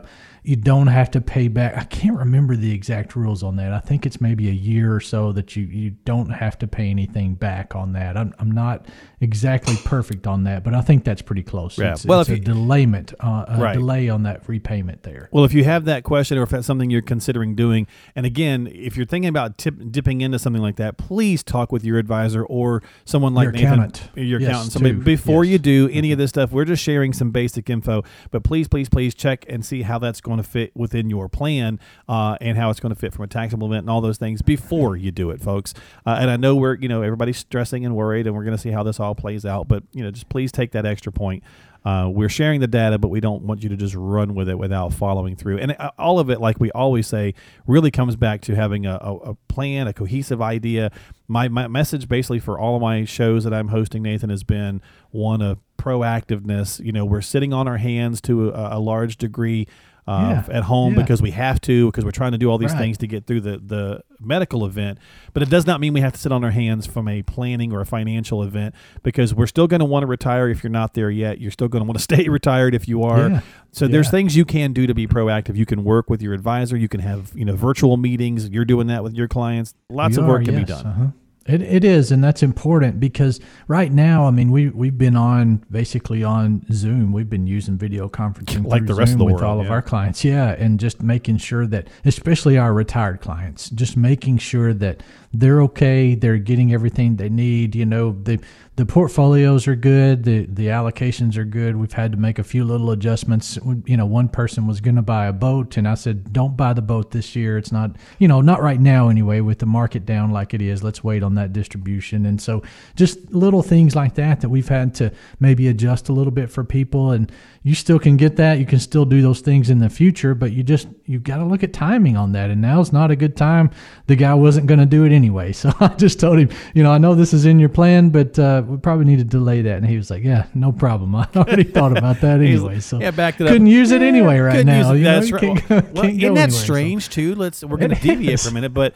you 0.48 0.56
don't 0.56 0.88
have 0.88 1.12
to 1.12 1.20
pay 1.20 1.50
back. 1.50 1.76
I 1.78 1.84
can't 1.84 2.18
remember 2.18 2.56
the 2.56 2.72
exact 2.72 3.18
rules 3.18 3.44
on 3.44 3.58
that. 3.58 3.74
I 3.74 3.80
think 3.80 4.06
it's 4.06 4.22
maybe 4.22 4.48
a 4.48 4.54
year 4.54 4.96
or 4.96 5.02
so 5.02 5.34
that 5.34 5.58
you, 5.58 5.64
you 5.66 5.90
don't 6.06 6.30
have 6.30 6.58
to 6.60 6.68
pay 6.68 6.90
anything 6.90 7.34
back 7.36 7.76
on 7.76 7.92
that. 7.94 8.16
I'm, 8.16 8.34
I'm 8.40 8.52
not 8.52 8.86
exactly 9.20 9.76
perfect 9.84 10.26
on 10.26 10.46
that, 10.46 10.64
but 10.64 10.74
I 10.74 10.80
think 10.80 11.04
that's 11.04 11.22
pretty 11.22 11.44
close. 11.44 11.78
Yeah. 11.78 11.92
It's, 11.92 12.06
Well, 12.06 12.22
it's 12.22 12.30
if 12.30 12.36
a 12.36 12.40
you- 12.40 12.46
delayment, 12.46 13.14
uh, 13.20 13.44
a 13.50 13.60
Right. 13.60 13.74
delay 13.74 14.08
on 14.08 14.24
that 14.24 14.48
repayment 14.48 15.04
there. 15.04 15.28
Well, 15.34 15.44
if 15.44 15.54
you 15.54 15.66
have 15.66 15.84
that 15.86 16.04
question 16.04 16.38
or 16.38 16.44
if 16.44 16.50
that's 16.50 16.66
something 16.66 16.90
you're 16.90 17.02
considering 17.02 17.54
doing, 17.54 17.86
and 18.16 18.26
again, 18.26 18.70
if 18.72 18.96
you're 18.96 19.06
thinking 19.06 19.28
about 19.30 19.58
tip, 19.58 19.76
dipping 19.92 20.22
into 20.22 20.40
something 20.40 20.62
like 20.62 20.78
that, 20.78 20.98
please 20.98 21.44
talk 21.44 21.74
with 21.74 21.84
your 21.84 21.98
advisor 21.98 22.46
or 22.46 22.82
someone 23.04 23.34
like 23.34 23.46
Your 23.46 23.52
Nathan, 23.52 23.74
accountant. 23.74 24.10
your 24.16 24.40
Yes, 24.40 24.50
accountant. 24.50 24.72
Somebody, 24.72 24.96
before 24.96 25.44
Yes. 25.44 25.52
you 25.52 25.58
do 25.60 25.90
any 25.92 26.14
of 26.14 26.18
this 26.18 26.30
stuff, 26.30 26.52
we're 26.54 26.64
just 26.66 26.82
sharing 26.84 27.12
some 27.12 27.32
basic 27.32 27.70
info. 27.70 28.04
But 28.32 28.44
please, 28.46 28.70
please, 28.70 28.88
please 28.88 29.14
check 29.14 29.44
and 29.50 29.66
see 29.66 29.82
how 29.82 30.00
that's 30.00 30.22
going 30.22 30.37
to 30.38 30.44
fit 30.44 30.72
within 30.76 31.10
your 31.10 31.30
plan 31.30 31.80
uh, 32.08 32.38
and 32.42 32.58
how 32.58 32.70
it's 32.70 32.80
going 32.80 32.94
to 32.94 33.00
fit 33.00 33.14
from 33.14 33.24
a 33.24 33.28
taxable 33.28 33.68
event 33.68 33.84
and 33.84 33.90
all 33.90 34.02
those 34.02 34.18
things 34.18 34.42
before 34.42 34.96
you 34.96 35.12
do 35.12 35.30
it, 35.30 35.42
folks. 35.42 35.74
Uh, 36.06 36.18
and 36.20 36.30
I 36.30 36.38
know 36.38 36.56
we're, 36.56 36.76
you 36.76 36.88
know, 36.88 37.02
everybody's 37.02 37.38
stressing 37.38 37.86
and 37.86 37.96
worried, 37.96 38.28
and 38.28 38.36
we're 38.36 38.44
going 38.44 38.56
to 38.56 38.62
see 38.62 38.72
how 38.72 38.84
this 38.84 39.00
all 39.00 39.16
plays 39.16 39.46
out. 39.46 39.68
But 39.68 39.84
you 39.94 40.04
know, 40.04 40.12
just 40.12 40.30
please 40.30 40.52
take 40.52 40.72
that 40.72 40.86
extra 40.86 41.12
point. 41.12 41.44
Uh, 41.88 42.10
we're 42.10 42.28
sharing 42.28 42.60
the 42.60 42.68
data, 42.68 42.98
but 42.98 43.08
we 43.08 43.22
don't 43.22 43.44
want 43.44 43.64
you 43.64 43.70
to 43.70 43.78
just 43.78 43.96
run 43.96 44.36
with 44.36 44.50
it 44.50 44.58
without 44.58 44.94
following 44.94 45.38
through. 45.38 45.58
And 45.60 45.74
uh, 45.80 45.92
all 45.98 46.20
of 46.20 46.30
it, 46.30 46.42
like 46.42 46.60
we 46.60 46.70
always 46.72 47.08
say, 47.08 47.34
really 47.66 47.92
comes 47.92 48.18
back 48.18 48.42
to 48.42 48.56
having 48.56 48.86
a, 48.86 48.98
a, 49.00 49.16
a 49.16 49.36
plan, 49.48 49.88
a 49.88 49.94
cohesive 49.94 50.42
idea. 50.42 50.92
My, 51.30 51.48
my 51.48 51.70
message 51.70 52.10
basically 52.10 52.40
for 52.40 52.60
all 52.60 52.76
of 52.76 52.82
my 52.82 53.06
shows 53.06 53.46
that 53.46 53.54
I'm 53.54 53.70
hosting, 53.70 54.04
Nathan, 54.04 54.30
has 54.30 54.44
been 54.44 54.82
one 55.12 55.42
of 55.42 55.60
proactiveness. 55.78 56.84
You 56.84 56.92
know, 56.92 57.06
we're 57.06 57.22
sitting 57.22 57.54
on 57.54 57.70
our 57.70 57.78
hands 57.78 58.20
to 58.22 58.50
a, 58.50 58.78
a 58.78 58.80
large 58.80 59.16
degree. 59.16 59.66
Uh, 60.08 60.44
Yeah, 60.50 60.56
at 60.58 60.64
home 60.64 60.94
yeah. 60.96 61.02
because 61.02 61.22
we 61.22 61.32
have 61.32 61.60
to 61.62 61.88
because 61.88 62.06
we're 62.06 62.12
trying 62.12 62.32
to 62.32 62.38
do 62.38 62.50
all 62.50 62.58
these 62.58 62.72
Right. 62.72 62.80
things 62.80 62.98
to 63.00 63.08
get 63.08 63.28
through 63.28 63.42
the, 63.42 63.58
the 63.58 64.02
medical 64.22 64.66
event. 64.66 65.00
But 65.34 65.44
it 65.44 65.50
does 65.50 65.68
not 65.68 65.82
mean 65.82 65.92
we 65.94 66.00
have 66.00 66.14
to 66.14 66.20
sit 66.20 66.32
on 66.32 66.44
our 66.46 66.52
hands 66.52 66.86
from 66.88 67.08
a 67.10 67.24
planning 67.24 67.74
or 67.74 67.82
a 67.82 67.86
financial 67.86 68.42
event 68.42 68.74
because 69.04 69.34
we're 69.34 69.48
still 69.48 69.68
going 69.68 69.82
to 69.82 69.86
want 69.86 70.04
to 70.04 70.08
retire 70.08 70.48
if 70.50 70.64
you're 70.64 70.72
not 70.72 70.94
there 70.94 71.10
yet. 71.12 71.40
You're 71.42 71.52
still 71.52 71.68
going 71.68 71.82
to 71.84 71.86
want 71.88 71.98
to 71.98 72.04
stay 72.04 72.30
retired 72.30 72.74
if 72.74 72.88
you 72.88 73.04
are. 73.04 73.30
Yeah. 73.30 73.42
so 73.74 73.88
there's 73.88 74.10
things 74.10 74.38
you 74.38 74.46
can 74.46 74.72
do 74.72 74.88
to 74.88 74.94
be 74.94 75.08
proactive. 75.08 75.56
You 75.58 75.66
can 75.66 75.84
work 75.84 76.10
with 76.10 76.22
your 76.22 76.34
advisor. 76.34 76.78
You 76.78 76.88
can 76.88 77.02
have 77.02 77.32
you 77.36 77.44
know 77.44 77.56
virtual 77.58 77.98
meetings. 77.98 78.48
You're 78.50 78.66
doing 78.66 78.88
that 78.88 79.04
with 79.04 79.14
your 79.14 79.28
clients. 79.28 79.74
Lots 79.90 80.16
We 80.18 80.24
of 80.24 80.30
work 80.30 80.42
are, 80.44 80.46
can 80.46 80.56
be 80.56 80.64
done. 80.64 80.86
Uh-huh. 80.86 81.06
It, 81.48 81.62
it 81.62 81.86
is, 81.86 82.12
and 82.12 82.22
that's 82.22 82.44
important 82.44 83.00
because 83.00 83.40
right 83.68 83.92
now, 83.92 84.26
I 84.26 84.32
mean, 84.32 84.52
we 84.52 84.70
we've 84.70 84.98
been 84.98 85.16
on 85.16 85.64
basically 85.72 86.24
on 86.24 86.66
Zoom. 86.74 87.14
We've 87.14 87.30
been 87.30 87.48
using 87.48 87.78
video 87.78 88.10
conferencing 88.10 88.66
Like 88.66 88.86
the 88.86 88.94
rest 88.94 89.14
of 89.14 89.20
Zoom 89.20 89.20
the 89.20 89.26
with 89.26 89.34
world, 89.36 89.46
all 89.46 89.62
of 89.62 89.72
our 89.72 89.82
clients. 89.82 90.26
Yeah, 90.26 90.50
and 90.50 90.78
just 90.78 91.02
making 91.02 91.38
sure 91.38 91.66
that, 91.68 91.88
especially 92.04 92.58
our 92.58 92.74
retired 92.74 93.22
clients, 93.22 93.70
just 93.70 93.96
making 93.96 94.40
sure 94.40 94.74
that 94.74 95.02
they're 95.34 95.62
okay. 95.64 96.16
They're 96.16 96.38
getting 96.38 96.74
everything 96.74 97.16
they 97.16 97.30
need. 97.30 97.76
You 97.76 97.86
know, 97.86 98.12
the 98.12 98.40
the 98.78 98.86
portfolios 98.86 99.68
are 99.68 99.76
good. 99.76 100.24
The 100.24 100.46
the 100.46 100.68
allocations 100.68 101.36
are 101.36 101.44
good. 101.44 101.76
We've 101.76 101.92
had 101.92 102.12
to 102.12 102.18
make 102.18 102.38
a 102.38 102.44
few 102.44 102.64
little 102.64 102.92
adjustments. 102.92 103.58
You 103.86 103.98
know, 103.98 104.06
one 104.06 104.30
person 104.30 104.68
was 104.68 104.82
going 104.82 104.98
to 104.98 105.02
buy 105.02 105.26
a 105.26 105.34
boat, 105.34 105.78
and 105.78 105.88
I 105.88 105.96
said, 105.96 106.32
"Don't 106.32 106.56
buy 106.56 106.74
the 106.74 106.84
boat 106.84 107.10
this 107.10 107.36
year. 107.36 107.58
It's 107.58 107.72
not, 107.72 107.96
you 108.20 108.28
know, 108.28 108.40
not 108.40 108.62
right 108.62 108.80
now 108.80 109.10
anyway. 109.10 109.40
With 109.40 109.58
the 109.58 109.66
market 109.66 110.06
down 110.06 110.30
like 110.30 110.54
it 110.54 110.62
is, 110.62 110.84
let's 110.84 111.04
wait 111.04 111.24
on 111.24 111.34
that 111.36 111.54
distribution." 111.54 112.28
And 112.28 112.40
so, 112.40 112.62
just 112.96 113.34
little 113.34 113.64
things 113.64 113.96
like 113.96 114.14
that 114.14 114.42
that 114.42 114.50
we've 114.50 114.70
had 114.70 114.94
to 114.96 115.12
maybe 115.40 115.68
adjust 115.68 116.08
a 116.10 116.14
little 116.14 116.32
bit 116.32 116.52
for 116.52 116.64
people. 116.64 117.10
And 117.10 117.32
you 117.68 117.76
still 117.76 118.00
can 118.00 118.16
get 118.16 118.38
that. 118.38 118.60
You 118.60 118.66
can 118.66 118.80
still 118.80 119.04
do 119.04 119.22
those 119.22 119.42
things 119.42 119.70
in 119.70 119.80
the 119.80 119.90
future, 119.90 120.34
but 120.34 120.54
you 120.54 120.64
just 120.64 120.88
you 121.06 121.20
got 121.20 121.40
to 121.40 121.44
look 121.44 121.64
at 121.64 121.74
timing 121.74 122.16
on 122.16 122.32
that. 122.32 122.50
And 122.50 122.62
now's 122.62 122.94
not 122.94 123.12
a 123.12 123.16
good 123.18 123.36
time. 123.36 123.72
The 124.06 124.16
guy 124.16 124.34
wasn't 124.36 124.68
going 124.68 124.80
to 124.80 124.86
do 124.86 125.04
it 125.04 125.12
anyway, 125.12 125.52
so 125.62 125.74
I 125.82 125.90
just 125.90 126.18
told 126.18 126.40
him, 126.40 126.50
you 126.74 126.82
know, 126.82 126.92
I 126.94 126.98
know 126.98 127.14
this 127.14 127.34
is 127.34 127.46
in 127.46 127.60
your 127.60 127.68
plan, 127.68 128.10
but 128.10 128.40
uh, 128.40 128.64
we 128.66 128.78
probably 128.78 129.04
need 129.04 129.18
to 129.20 129.26
delay 129.26 129.62
that. 129.64 129.78
And 129.80 129.86
he 129.86 129.98
was 129.98 130.10
like, 130.10 130.24
"Yeah, 130.24 130.46
no 130.54 130.72
problem. 130.72 131.14
I 131.16 131.28
already 131.36 131.64
thought 131.66 131.98
about 131.98 132.22
that 132.22 132.40
anyway." 132.42 132.80
So 132.80 133.02
yeah, 133.02 133.12
back 133.12 133.36
to 133.38 133.44
that. 133.44 133.50
couldn't 133.52 133.68
use 133.68 133.92
it 133.92 134.02
Yeah, 134.02 134.08
anyway 134.08 134.40
right 134.40 134.66
now. 134.66 134.94
it. 134.94 135.00
you 135.00 135.04
know, 135.04 135.20
That's 135.20 135.30
you 135.30 135.36
right. 135.36 135.68
go- 135.68 135.76
Well, 135.76 135.84
well, 135.94 136.06
isn't 136.06 136.18
that 136.20 136.24
anywhere, 136.24 136.50
so- 136.52 136.64
strange 136.64 137.10
too? 137.10 137.36
Let's 137.36 137.64
we're 137.66 137.76
going 137.78 137.94
to 137.94 138.00
deviate 138.02 138.40
for 138.40 138.48
a 138.50 138.54
minute, 138.54 138.74
but 138.74 138.94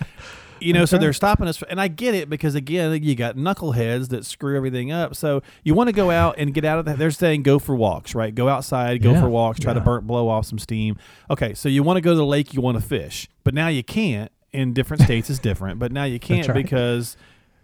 you 0.61 0.73
know, 0.73 0.85
so 0.85 0.97
they're 0.97 1.13
stopping 1.13 1.47
us, 1.47 1.61
and 1.69 1.79
I 1.79 1.87
get 1.87 2.13
it 2.13 2.29
because 2.29 2.55
again, 2.55 3.03
you 3.03 3.15
got 3.15 3.35
knuckleheads 3.35 4.09
that 4.09 4.25
screw 4.25 4.55
everything 4.55 4.91
up. 4.91 5.15
So 5.15 5.41
you 5.63 5.73
want 5.73 5.87
to 5.87 5.93
go 5.93 6.11
out 6.11 6.35
and 6.37 6.53
get 6.53 6.65
out 6.65 6.79
of 6.79 6.85
that. 6.85 6.97
They're 6.97 7.11
saying 7.11 7.43
go 7.43 7.59
for 7.59 7.75
walks, 7.75 8.15
right? 8.15 8.33
Go 8.33 8.47
outside, 8.47 9.01
go 9.01 9.11
Yeah, 9.13 9.21
for 9.21 9.29
walks, 9.29 9.59
try 9.59 9.73
to 9.73 9.81
burn, 9.81 10.05
blow 10.05 10.29
off 10.29 10.45
some 10.45 10.59
steam. 10.59 10.97
Okay, 11.29 11.53
so 11.53 11.69
you 11.69 11.83
want 11.83 11.97
to 11.97 12.01
go 12.01 12.11
to 12.11 12.17
the 12.17 12.25
lake, 12.25 12.53
you 12.53 12.61
want 12.61 12.79
to 12.79 12.85
fish, 12.85 13.29
but 13.43 13.53
now 13.53 13.67
you 13.67 13.83
can't. 13.83 14.31
In 14.53 14.73
different 14.73 15.01
states 15.03 15.29
is 15.29 15.39
different, 15.39 15.79
but 15.79 15.93
now 15.93 16.03
you 16.03 16.19
can't 16.19 16.47
right. 16.47 16.53
because. 16.53 17.15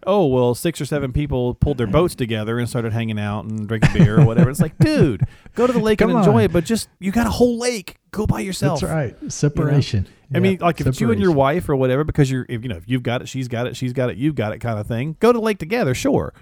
Oh 0.08 0.26
well, 0.26 0.56
six 0.56 0.80
or 0.82 0.86
seven 0.86 1.12
people 1.12 1.54
pulled 1.54 1.78
their 1.78 1.86
boats 1.86 2.16
together 2.16 2.58
and 2.58 2.68
started 2.70 2.94
hanging 2.94 3.20
out 3.20 3.44
and 3.46 3.68
drinking 3.68 3.92
beer 3.94 4.20
or 4.20 4.26
whatever. 4.26 4.50
It's 4.50 4.62
like, 4.62 4.78
dude, 4.80 5.22
go 5.54 5.68
to 5.68 5.74
the 5.74 5.80
lake 5.80 6.00
and 6.02 6.10
enjoy 6.12 6.32
on. 6.36 6.42
it, 6.42 6.54
but 6.54 6.64
just 6.64 6.88
you 7.00 7.12
got 7.12 7.28
a 7.28 7.30
whole 7.30 7.60
lake. 7.60 7.98
Go 8.12 8.26
by 8.26 8.40
yourself. 8.40 8.80
That's 8.80 8.92
right. 8.92 9.16
Separation. 9.32 10.08
I 10.34 10.40
mean, 10.40 10.58
like 10.62 10.82
if 10.82 10.88
it's 10.88 11.00
you 11.02 11.12
and 11.12 11.22
your 11.22 11.32
wife 11.34 11.68
or 11.70 11.76
whatever, 11.76 12.04
because 12.04 12.32
you're, 12.32 12.46
if 12.50 12.64
you 12.64 12.70
know, 12.70 12.78
if 12.78 12.88
you've 12.88 13.04
got 13.04 13.22
it, 13.22 13.28
she's 13.30 13.48
got 13.48 13.68
it, 13.68 13.76
she's 13.78 13.94
got 13.94 14.10
it, 14.10 14.18
you've 14.18 14.36
got 14.36 14.54
it, 14.54 14.60
kind 14.60 14.80
of 14.80 14.88
thing. 14.88 15.18
Go 15.20 15.32
to 15.32 15.38
the 15.40 15.44
lake 15.44 15.58
together, 15.60 15.94
sure, 15.94 16.34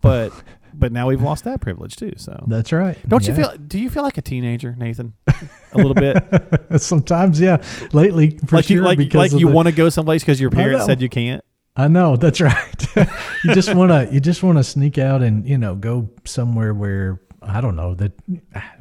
but 0.00 0.30
but 0.74 0.90
now 0.92 1.06
we've 1.08 1.22
lost 1.22 1.44
that 1.44 1.60
privilege 1.60 1.96
too. 1.96 2.12
So 2.16 2.44
That's 2.48 2.72
right. 2.72 2.98
don't 3.08 3.26
you 3.26 3.34
Yeah. 3.34 3.48
feel? 3.50 3.56
Do 3.58 3.78
you 3.78 3.88
feel 3.88 4.02
like 4.02 4.18
a 4.18 4.22
teenager, 4.22 4.74
Nathan? 4.76 5.14
A 5.28 5.76
little 5.76 5.94
bit, 5.94 6.18
Sometimes, 6.80 7.40
yeah. 7.40 7.62
Lately, 7.92 8.38
for 8.46 8.56
like 8.56 8.66
sure, 8.66 8.76
you 8.76 8.82
like 8.82 8.98
because 8.98 9.32
like 9.32 9.40
you 9.40 9.48
want 9.48 9.66
to 9.68 9.72
go 9.72 9.88
someplace 9.88 10.22
because 10.22 10.40
your 10.40 10.50
parents 10.50 10.86
said 10.86 11.00
you 11.00 11.08
can't. 11.08 11.42
I 11.74 11.88
know 11.88 12.16
that's 12.16 12.40
right. 12.40 12.96
you 13.44 13.54
just 13.54 13.74
want 13.74 13.90
to 13.90 14.12
you 14.12 14.20
just 14.20 14.42
want 14.42 14.58
to 14.58 14.64
sneak 14.64 14.98
out 14.98 15.22
and 15.22 15.48
you 15.48 15.56
know 15.56 15.74
go 15.74 16.10
somewhere 16.24 16.74
where 16.74 17.20
I 17.40 17.60
don't 17.60 17.76
know 17.76 17.94
that 17.94 18.12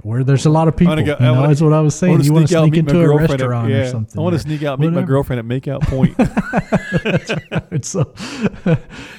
where 0.03 0.23
there's 0.23 0.45
a 0.45 0.49
lot 0.49 0.67
of 0.67 0.75
people. 0.75 0.95
go- 0.97 1.01
you 1.01 1.07
know, 1.19 1.33
wanna- 1.33 1.47
that's 1.47 1.61
what 1.61 1.73
I 1.73 1.79
was 1.81 1.95
saying. 1.95 2.21
You 2.21 2.33
want 2.33 2.47
to 2.47 2.59
sneak 2.59 2.77
into 2.77 2.99
a 2.99 3.05
girlfriend 3.05 3.23
at- 3.23 3.39
restaurant 3.39 3.71
yeah. 3.71 3.77
or 3.77 3.89
something. 3.89 4.19
I 4.19 4.21
want 4.21 4.33
to 4.33 4.39
sneak 4.39 4.63
out 4.63 4.79
and 4.79 4.87
meet 4.87 4.99
my 4.99 5.05
girlfriend 5.05 5.39
at 5.39 5.45
Makeout 5.45 5.81
Point. 5.83 6.15
it's 7.71 7.89
so 7.89 8.13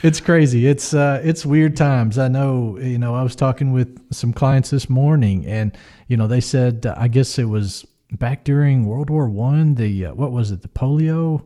it's 0.02 0.21
crazy. 0.21 0.67
It's 0.67 0.95
uh, 0.95 1.21
it's 1.25 1.47
weird 1.47 1.76
times. 1.76 2.19
I 2.19 2.29
know. 2.29 2.79
You 2.79 2.99
know, 2.99 3.14
I 3.14 3.23
was 3.23 3.35
talking 3.35 3.73
with 3.73 3.99
some 4.12 4.33
clients 4.33 4.71
this 4.71 4.88
morning, 4.91 5.47
and 5.47 5.76
you 6.09 6.17
know, 6.17 6.29
they 6.29 6.41
said 6.41 6.87
uh, 6.87 6.95
I 6.97 7.09
guess 7.09 7.38
it 7.38 7.47
was 7.47 7.87
back 8.12 8.45
during 8.45 8.85
World 8.85 9.11
War 9.11 9.29
One. 9.29 9.75
The 9.75 10.07
uh, 10.07 10.14
what 10.14 10.31
was 10.31 10.50
it? 10.50 10.62
The 10.62 10.69
polio. 10.69 11.43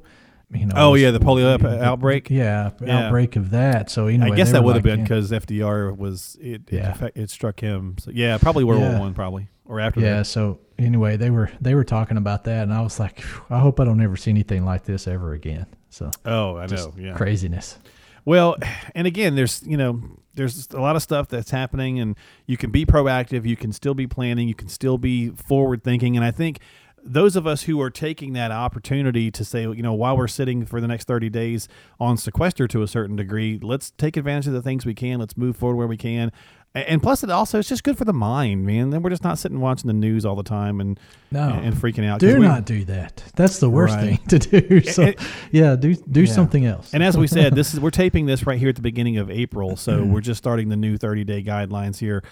You 0.52 0.66
know. 0.66 0.74
oh 0.76 0.90
was- 0.92 1.02
yeah, 1.02 1.10
the 1.10 1.18
polio 1.18 1.54
ep- 1.54 1.64
uh, 1.64 1.82
outbreak. 1.84 2.30
Yeah, 2.30 2.70
Yeah. 2.80 3.06
outbreak 3.06 3.34
of 3.36 3.50
that. 3.50 3.90
So 3.90 4.06
anyway, 4.06 4.30
I 4.32 4.36
guess 4.36 4.52
that 4.52 4.62
would 4.62 4.76
have 4.76 4.84
like, 4.84 4.92
been 4.92 4.98
yeah. 5.00 5.04
because 5.04 5.32
FDR 5.32 5.96
was 5.96 6.36
it. 6.40 6.62
It, 6.68 6.72
Yeah. 6.72 6.92
affect, 6.92 7.16
it 7.18 7.30
struck 7.30 7.58
him. 7.60 7.96
So, 7.98 8.12
yeah, 8.14 8.38
probably 8.38 8.62
World. 8.64 8.82
War 8.82 8.98
One, 9.00 9.14
probably 9.14 9.48
or 9.64 9.80
after. 9.80 10.00
Yeah. 10.00 10.18
that. 10.18 10.26
So 10.28 10.60
anyway, 10.78 11.16
they 11.16 11.30
were 11.30 11.50
they 11.60 11.74
were 11.74 11.82
talking 11.84 12.16
about 12.16 12.44
that, 12.44 12.62
and 12.62 12.72
I 12.72 12.80
was 12.82 13.00
like, 13.00 13.24
I 13.50 13.58
hope 13.58 13.80
I 13.80 13.84
don't 13.84 14.00
ever 14.00 14.16
see 14.16 14.30
anything 14.30 14.64
like 14.64 14.84
this 14.84 15.08
ever 15.08 15.32
again. 15.32 15.66
So 15.90 16.10
Oh, 16.24 16.56
I 16.56 16.66
know. 16.66 16.94
Yeah. 16.96 17.14
craziness. 17.14 17.78
Well, 18.24 18.56
and 18.94 19.06
again, 19.06 19.34
there's 19.34 19.62
you 19.66 19.76
know 19.76 20.00
there's 20.34 20.68
a 20.72 20.80
lot 20.80 20.94
of 20.96 21.02
stuff 21.02 21.28
that's 21.28 21.50
happening, 21.50 21.98
and 21.98 22.14
you 22.46 22.56
can 22.56 22.70
be 22.70 22.84
proactive. 22.86 23.46
You 23.46 23.56
can 23.56 23.72
still 23.72 23.94
be 23.94 24.06
planning. 24.06 24.46
You 24.48 24.54
can 24.54 24.68
still 24.68 24.98
be 24.98 25.30
forward 25.30 25.82
thinking. 25.82 26.14
And 26.16 26.24
I 26.24 26.30
think 26.30 26.60
those 27.06 27.36
of 27.36 27.46
us 27.46 27.62
who 27.62 27.80
are 27.80 27.90
taking 27.90 28.32
that 28.34 28.50
opportunity 28.50 29.30
to 29.30 29.44
say, 29.44 29.62
you 29.62 29.82
know, 29.82 29.94
while 29.94 30.16
we're 30.16 30.26
sitting 30.28 30.66
for 30.66 30.80
the 30.80 30.88
next 30.88 31.04
30 31.06 31.30
days 31.30 31.68
on 32.00 32.16
sequester 32.16 32.66
to 32.68 32.82
a 32.82 32.88
certain 32.88 33.16
degree, 33.16 33.58
let's 33.62 33.92
take 33.92 34.16
advantage 34.16 34.46
of 34.48 34.52
the 34.52 34.62
things 34.62 34.84
we 34.84 34.94
can. 34.94 35.18
Let's 35.20 35.36
move 35.36 35.56
forward 35.56 35.76
where 35.76 35.86
we 35.86 35.96
can. 35.96 36.32
And 36.74 37.02
plus, 37.02 37.24
it 37.24 37.30
also 37.30 37.58
it's 37.60 37.70
just 37.70 37.84
good 37.84 37.96
for 37.96 38.04
the 38.04 38.12
mind, 38.12 38.66
man. 38.66 38.90
Then 38.90 39.00
we're 39.02 39.08
just 39.08 39.24
not 39.24 39.38
sitting 39.38 39.60
watching 39.60 39.86
the 39.88 39.94
news 39.94 40.26
all 40.26 40.36
the 40.36 40.42
time 40.42 40.78
and 40.80 41.00
No. 41.30 41.48
and, 41.48 41.64
and 41.68 41.74
freaking 41.74 42.04
out. 42.06 42.20
Do 42.20 42.38
we- 42.38 42.46
not 42.46 42.66
do 42.66 42.84
that. 42.84 43.22
That's 43.34 43.60
the 43.60 43.70
worst 43.70 43.94
Right. 43.94 44.18
thing 44.20 44.38
to 44.40 44.60
do. 44.60 44.80
So 44.82 45.02
it- 45.04 45.20
yeah, 45.52 45.74
do 45.76 45.94
do 45.94 46.24
Yeah. 46.24 46.32
something 46.32 46.66
else. 46.66 46.92
And 46.92 47.02
as 47.02 47.16
we 47.16 47.28
said, 47.28 47.54
this 47.54 47.72
is 47.72 47.80
we're 47.86 47.90
taping 47.90 48.26
this 48.26 48.46
right 48.46 48.58
here 48.58 48.68
at 48.68 48.74
the 48.76 48.82
beginning 48.82 49.16
of 49.16 49.30
April, 49.30 49.76
so 49.76 50.00
Mm-hmm. 50.00 50.12
we're 50.12 50.20
just 50.20 50.36
starting 50.36 50.68
the 50.68 50.76
new 50.76 50.98
30 50.98 51.24
day 51.24 51.42
guidelines 51.42 51.96
here, 51.98 52.22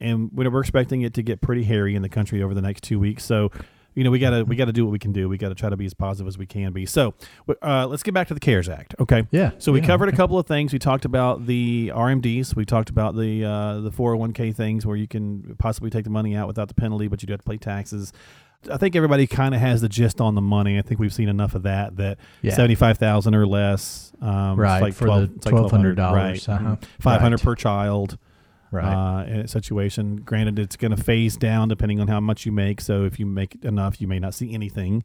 and 0.00 0.30
we're 0.32 0.50
we're 0.50 0.60
expecting 0.62 1.02
it 1.02 1.14
to 1.14 1.22
get 1.22 1.40
pretty 1.40 1.62
hairy 1.62 1.94
in 1.94 2.02
the 2.02 2.08
country 2.08 2.42
over 2.42 2.54
the 2.54 2.62
next 2.62 2.82
two 2.82 2.98
weeks. 2.98 3.24
So, 3.24 3.52
you 3.94 4.04
know, 4.04 4.10
we 4.10 4.18
gotta 4.18 4.44
we 4.44 4.56
gotta 4.56 4.72
do 4.72 4.84
what 4.84 4.90
we 4.92 4.98
can 4.98 5.12
do. 5.12 5.28
We 5.28 5.36
gotta 5.38 5.54
try 5.54 5.68
to 5.70 5.76
be 5.76 5.86
as 5.86 5.94
positive 5.94 6.26
as 6.28 6.38
we 6.38 6.46
can 6.46 6.72
be. 6.72 6.86
So, 6.86 7.14
uh, 7.62 7.86
let's 7.86 8.02
get 8.02 8.14
back 8.14 8.28
to 8.28 8.34
the 8.34 8.40
CARES 8.40 8.68
Act. 8.68 8.94
Okay. 9.00 9.26
Yeah, 9.30 9.50
So 9.58 9.72
we 9.72 9.80
yeah, 9.80 9.86
covered 9.86 10.08
a 10.08 10.16
couple 10.16 10.38
of 10.38 10.46
things. 10.46 10.72
We 10.72 10.78
talked 10.78 11.04
about 11.04 11.46
the 11.46 11.92
RMDs. 11.94 12.54
We 12.56 12.64
talked 12.64 12.90
about 12.90 13.16
the 13.16 13.44
uh, 13.44 13.80
the 13.80 13.90
401k 13.90 14.54
things 14.54 14.86
where 14.86 14.96
you 14.96 15.06
can 15.08 15.56
possibly 15.58 15.90
take 15.90 16.04
the 16.04 16.10
money 16.10 16.34
out 16.34 16.46
without 16.48 16.68
the 16.68 16.74
penalty, 16.74 17.08
but 17.08 17.22
you 17.22 17.26
do 17.26 17.32
have 17.32 17.42
to 17.42 17.48
pay 17.50 17.58
taxes. 17.58 18.12
I 18.70 18.76
think 18.76 18.94
everybody 18.94 19.26
kind 19.26 19.56
of 19.56 19.60
has 19.60 19.80
the 19.80 19.88
gist 19.88 20.20
on 20.20 20.36
the 20.36 20.40
money. 20.40 20.78
I 20.78 20.82
think 20.82 21.00
we've 21.00 21.12
seen 21.12 21.28
enough 21.28 21.54
of 21.56 21.64
that. 21.64 21.96
That 21.96 22.18
Yeah. 22.42 22.54
seventy 22.54 22.76
five 22.76 22.96
thousand 22.96 23.34
or 23.34 23.44
less, 23.46 24.12
um, 24.22 24.56
Right, 24.58 24.76
it's 24.76 24.82
like 24.82 24.94
for 24.94 25.06
12, 25.06 25.28
the 25.30 25.34
it's 25.34 25.46
like 25.46 25.54
$1,200, 25.54 25.96
right? 26.14 26.48
uh-huh. 26.48 26.76
Five 27.00 27.20
hundred 27.20 27.40
Right. 27.40 27.44
per 27.44 27.54
child, 27.56 28.18
right. 28.72 29.24
uh, 29.24 29.46
situation. 29.46 30.16
Granted, 30.16 30.58
it's 30.58 30.76
going 30.76 30.94
to 30.94 31.02
phase 31.02 31.36
down 31.36 31.68
depending 31.68 32.00
on 32.00 32.08
how 32.08 32.20
much 32.20 32.46
you 32.46 32.52
make. 32.52 32.80
So 32.80 33.04
if 33.04 33.18
you 33.20 33.26
make 33.26 33.62
enough, 33.62 34.00
you 34.00 34.08
may 34.08 34.18
not 34.18 34.34
see 34.34 34.52
anything. 34.52 35.04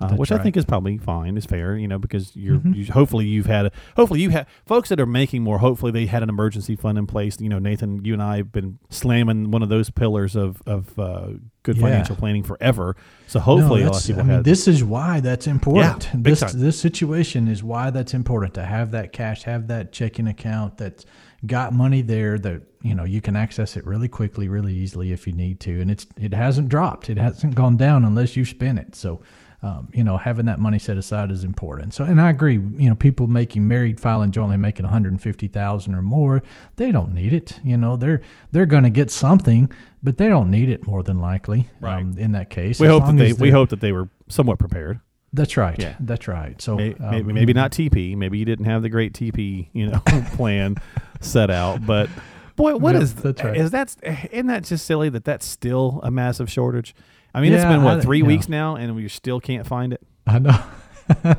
Uh, 0.00 0.14
which 0.14 0.32
I 0.32 0.38
think 0.38 0.56
is 0.56 0.64
probably 0.64 0.96
fine, 0.96 1.36
is 1.36 1.44
fair, 1.44 1.76
you 1.76 1.86
know, 1.86 1.98
because 1.98 2.34
you're 2.34 2.56
Mhm. 2.58 2.74
you, 2.74 2.92
hopefully 2.92 3.26
you've 3.26 3.44
had 3.46 3.66
a, 3.66 3.70
hopefully 3.96 4.20
you 4.22 4.30
have 4.30 4.46
folks 4.64 4.88
that 4.88 4.98
are 4.98 5.04
making 5.04 5.42
more. 5.42 5.58
Hopefully 5.58 5.92
they 5.92 6.06
had 6.06 6.22
an 6.22 6.30
emergency 6.30 6.74
fund 6.74 6.96
in 6.96 7.06
place. 7.06 7.38
You 7.38 7.50
know, 7.50 7.58
Nathan, 7.58 8.02
you 8.04 8.14
and 8.14 8.22
I 8.22 8.38
have 8.38 8.50
been 8.50 8.78
slamming 8.88 9.50
one 9.50 9.62
of 9.62 9.68
those 9.68 9.90
pillars 9.90 10.36
of 10.36 10.62
of 10.66 10.98
uh, 10.98 11.28
good 11.62 11.76
Yeah. 11.76 11.82
financial 11.82 12.16
planning 12.16 12.42
forever. 12.42 12.96
So 13.26 13.40
hopefully 13.40 13.82
no, 13.82 13.88
a 13.88 13.90
lot 13.90 14.00
of 14.00 14.06
people 14.06 14.22
I 14.22 14.24
mean, 14.24 14.42
this 14.42 14.66
is 14.66 14.82
why 14.82 15.20
that's 15.20 15.46
important. 15.46 16.08
big 16.14 16.24
this 16.24 16.40
time. 16.40 16.50
this 16.60 16.80
situation 16.80 17.46
is 17.46 17.62
why 17.62 17.90
that's 17.90 18.14
important 18.14 18.54
to 18.54 18.64
have 18.64 18.92
that 18.92 19.12
cash, 19.12 19.42
have 19.42 19.66
that 19.68 19.92
checking 19.92 20.26
account 20.26 20.78
that's 20.78 21.04
got 21.46 21.72
money 21.74 22.00
there 22.02 22.38
that 22.38 22.62
you 22.82 22.94
know 22.94 23.04
you 23.04 23.20
can 23.20 23.36
access 23.36 23.76
it 23.76 23.86
really 23.86 24.08
quickly, 24.08 24.48
really 24.48 24.74
easily 24.74 25.12
if 25.12 25.26
you 25.26 25.34
need 25.34 25.60
to, 25.60 25.78
and 25.80 25.90
it's 25.90 26.06
it 26.18 26.32
hasn't 26.32 26.70
dropped, 26.70 27.10
it 27.10 27.18
hasn't 27.18 27.54
gone 27.54 27.76
down 27.76 28.02
unless 28.04 28.34
you 28.34 28.46
spend 28.46 28.78
it. 28.78 28.94
So. 28.94 29.20
Um, 29.62 29.88
you 29.92 30.02
know, 30.04 30.16
having 30.16 30.46
that 30.46 30.58
money 30.58 30.78
set 30.78 30.96
aside 30.96 31.30
is 31.30 31.44
important. 31.44 31.92
So, 31.92 32.04
and 32.04 32.18
I 32.18 32.30
agree. 32.30 32.54
You 32.54 32.88
know, 32.88 32.94
people 32.94 33.26
making 33.26 33.68
married 33.68 34.00
filing 34.00 34.30
jointly 34.30 34.56
making 34.56 34.84
one 34.84 34.92
hundred 34.92 35.20
fifty 35.20 35.48
thousand 35.48 35.94
or 35.94 36.00
more, 36.00 36.42
they 36.76 36.90
don't 36.90 37.12
need 37.12 37.34
it. 37.34 37.60
You 37.62 37.76
know, 37.76 37.96
they're 37.96 38.22
they're 38.52 38.64
going 38.64 38.84
to 38.84 38.90
get 38.90 39.10
something, 39.10 39.70
but 40.02 40.16
they 40.16 40.28
don't 40.28 40.50
need 40.50 40.70
it 40.70 40.86
more 40.86 41.02
than 41.02 41.18
likely. 41.20 41.68
Right. 41.78 42.00
Um, 42.00 42.16
in 42.16 42.32
that 42.32 42.48
case, 42.48 42.80
we 42.80 42.86
as 42.86 42.92
hope 42.92 43.06
that 43.06 43.16
they 43.18 43.32
we 43.34 43.50
hope 43.50 43.68
that 43.68 43.80
they 43.80 43.92
were 43.92 44.08
somewhat 44.28 44.58
prepared. 44.58 44.98
that's 45.34 45.58
right. 45.58 45.78
Yeah. 45.78 45.94
That's 46.00 46.26
right. 46.26 46.58
So 46.62 46.76
May- 46.76 46.94
um, 46.94 47.10
maybe 47.10 47.32
maybe 47.34 47.52
not 47.52 47.70
TP. 47.70 48.16
Maybe 48.16 48.38
you 48.38 48.46
didn't 48.46 48.64
have 48.64 48.80
the 48.80 48.88
great 48.88 49.12
TP 49.12 49.68
you 49.74 49.88
know 49.88 49.98
plan 50.36 50.76
set 51.20 51.50
out, 51.50 51.84
but. 51.84 52.08
Boy, 52.56 52.76
what 52.76 52.94
Yeah, 52.94 53.00
is 53.02 53.14
that's 53.14 53.42
right. 53.42 53.56
is 53.56 53.70
that? 53.70 53.94
Isn't 54.32 54.48
that 54.48 54.64
just 54.64 54.84
silly 54.84 55.08
that 55.10 55.24
that's 55.24 55.46
still 55.46 56.00
a 56.02 56.10
massive 56.10 56.50
shortage? 56.50 56.94
I 57.34 57.40
mean, 57.40 57.52
it's 57.52 57.64
been 57.64 57.82
what 57.82 57.98
I- 57.98 58.00
three 58.00 58.20
yeah. 58.20 58.26
weeks 58.26 58.48
now, 58.48 58.76
and 58.76 58.94
we 58.94 59.08
still 59.08 59.40
can't 59.40 59.66
find 59.66 59.92
it. 59.92 60.02
I 60.26 60.38
know. 60.38 60.62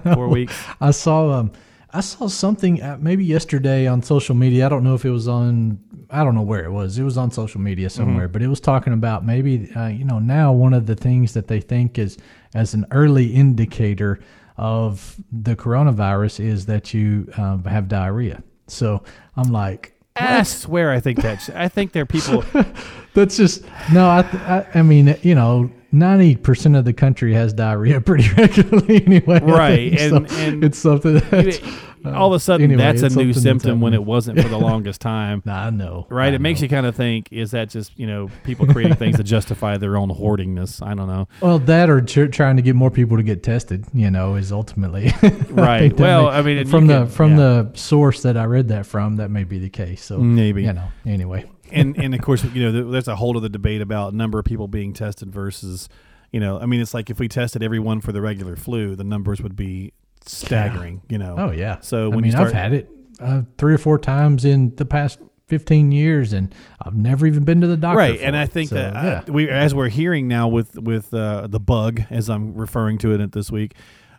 Four 0.14 0.28
weeks. 0.28 0.54
I 0.80 0.92
saw 0.92 1.32
um 1.32 1.52
I 1.94 2.02
saw 2.02 2.28
something 2.28 2.82
uh, 2.82 2.98
maybe 3.00 3.26
yesterday 3.26 3.88
on 3.88 4.02
social 4.02 4.36
media. 4.36 4.66
I 4.66 4.70
don't 4.70 4.84
know 4.84 4.96
if 4.96 5.06
it 5.06 5.12
was 5.12 5.28
on 5.28 5.80
I 6.10 6.24
don't 6.24 6.36
know 6.36 6.42
where 6.42 6.66
it 6.66 6.72
was. 6.72 6.98
It 6.98 7.04
was 7.04 7.18
on 7.18 7.32
social 7.32 7.62
media 7.62 7.90
somewhere, 7.90 8.28
but 8.28 8.42
it 8.42 8.48
was 8.48 8.60
talking 8.60 8.92
about 8.94 9.26
maybe 9.26 9.72
uh, 9.76 9.88
you 9.88 10.04
know 10.04 10.20
now 10.20 10.52
one 10.52 10.74
of 10.74 10.86
the 10.86 10.96
things 10.96 11.34
that 11.34 11.48
they 11.48 11.62
think 11.62 11.98
is 11.98 12.18
as 12.54 12.74
an 12.74 12.86
early 12.92 13.28
indicator 13.34 14.20
of 14.58 15.16
the 15.32 15.56
coronavirus 15.56 16.44
is 16.44 16.66
that 16.66 16.94
you 16.94 17.32
um, 17.38 17.64
have 17.64 17.88
diarrhea. 17.88 18.44
So 18.68 19.04
I'm 19.36 19.52
like, 19.52 19.94
I 20.16 20.44
swear, 20.44 20.92
I 20.92 21.00
think 21.00 21.22
that's. 21.22 21.50
I 21.50 21.68
think 21.68 21.94
there 21.94 22.04
are 22.04 22.06
people. 22.06 22.44
That's 23.14 23.36
just 23.36 23.66
no. 23.92 24.08
I, 24.08 24.20
I, 24.20 24.80
I 24.80 24.82
mean, 24.82 25.18
you 25.22 25.36
know, 25.36 25.70
ninety 25.92 26.36
percent 26.36 26.76
of 26.76 26.86
the 26.86 26.94
country 26.94 27.34
has 27.34 27.54
diarrhea 27.54 28.00
pretty 28.02 28.30
regularly 28.34 29.06
anyway. 29.06 29.40
Right, 29.44 30.00
and- 30.00 30.30
So 30.30 30.36
and- 30.38 30.64
it's 30.64 30.78
something 30.78 31.16
that 31.16 31.62
uh, 32.04 32.12
all 32.14 32.34
of 32.34 32.36
a 32.36 32.40
sudden, 32.40 32.64
anyway, 32.72 32.82
that's 32.82 33.04
a 33.04 33.16
new 33.16 33.32
symptom 33.32 33.80
when 33.80 33.94
it 33.94 34.04
wasn't 34.04 34.42
for 34.42 34.48
the 34.48 34.58
longest 34.58 35.02
time. 35.02 35.44
I 35.48 35.70
know, 35.70 36.08
Right? 36.10 36.32
I 36.32 36.36
it 36.36 36.42
makes 36.42 36.60
you 36.60 36.68
kind 36.68 36.88
of 36.88 36.96
think: 36.96 37.28
is 37.32 37.52
that 37.52 37.70
just 37.70 37.98
you 38.00 38.08
know 38.08 38.30
people 38.44 38.66
creating 38.66 38.96
things 38.96 39.18
to 39.18 39.24
justify 39.24 39.78
their 39.78 39.96
own 39.98 40.10
hoardingness? 40.10 40.82
I 40.86 40.96
don't 40.96 41.08
know. 41.08 41.28
Well, 41.42 41.60
that 41.60 41.92
or 41.92 42.02
tr- 42.02 42.26
trying 42.26 42.56
to 42.56 42.64
get 42.64 42.76
more 42.76 42.90
people 42.90 43.18
to 43.18 43.24
get 43.24 43.44
tested, 43.44 43.86
you 43.94 44.10
know, 44.10 44.34
is 44.34 44.52
ultimately 44.52 45.14
Right. 45.52 45.90
that 45.96 46.00
Well, 46.00 46.24
may- 46.24 46.30
I 46.30 46.42
mean, 46.42 46.66
from 46.66 46.88
the 46.88 47.02
can- 47.02 47.08
from 47.10 47.32
yeah. 47.32 47.38
the 47.38 47.72
source 47.76 48.24
that 48.24 48.36
I 48.36 48.46
read 48.46 48.70
that 48.70 48.88
from, 48.88 49.18
that 49.18 49.30
may 49.30 49.44
be 49.44 49.60
the 49.60 49.70
case. 49.70 50.04
So 50.04 50.18
Maybe. 50.18 50.64
you 50.64 50.74
know, 50.74 50.88
anyway, 51.06 51.46
and 51.72 51.98
and 51.98 52.14
of 52.14 52.22
course, 52.22 52.44
you 52.44 52.64
know, 52.72 52.92
there's 52.92 53.08
a 53.08 53.16
whole 53.16 53.36
other 53.38 53.50
debate 53.50 53.82
about 53.82 54.14
number 54.14 54.40
of 54.40 54.46
people 54.46 54.68
being 54.68 54.94
tested 54.94 55.32
versus, 55.32 55.90
you 56.32 56.40
know, 56.40 56.60
I 56.60 56.66
mean, 56.66 56.82
it's 56.82 56.94
like 56.94 57.10
if 57.10 57.20
we 57.20 57.28
tested 57.28 57.64
everyone 57.64 58.02
for 58.02 58.12
the 58.12 58.22
regular 58.22 58.56
flu, 58.56 58.96
the 58.96 59.04
numbers 59.04 59.42
would 59.42 59.56
be 59.56 59.94
staggering. 60.26 61.02
You 61.10 61.18
know. 61.18 61.36
oh 61.38 61.52
yeah. 61.52 61.80
So 61.82 62.06
I 62.06 62.08
when 62.10 62.18
mean, 62.18 62.26
you 62.26 62.32
start, 62.32 62.48
I've 62.50 62.54
had 62.54 62.74
it 62.74 62.90
uh, 63.20 63.42
three 63.58 63.74
or 63.74 63.78
four 63.78 63.98
times 64.00 64.46
in 64.46 64.76
the 64.76 64.86
past 64.86 65.20
fifteen 65.48 65.92
years, 65.92 66.34
and 66.34 66.54
I've 66.82 66.96
never 66.96 67.28
even 67.28 67.44
been 67.44 67.62
to 67.62 67.68
the 67.68 67.78
doctor. 67.78 67.98
right, 67.98 68.20
and 68.22 68.36
I 68.38 68.46
think 68.46 68.70
So, 68.70 68.76
that 68.76 68.94
yeah. 68.94 69.24
uh, 69.28 69.32
we, 69.34 69.50
as 69.50 69.76
we're 69.76 69.90
hearing 69.90 70.28
now 70.28 70.48
with 70.48 70.78
with 70.78 71.14
uh, 71.14 71.48
the 71.48 71.60
bug, 71.60 72.02
as 72.10 72.30
I'm 72.30 72.54
referring 72.56 72.98
to 73.00 73.12
it 73.14 73.32
this 73.32 73.52
week, 73.52 73.76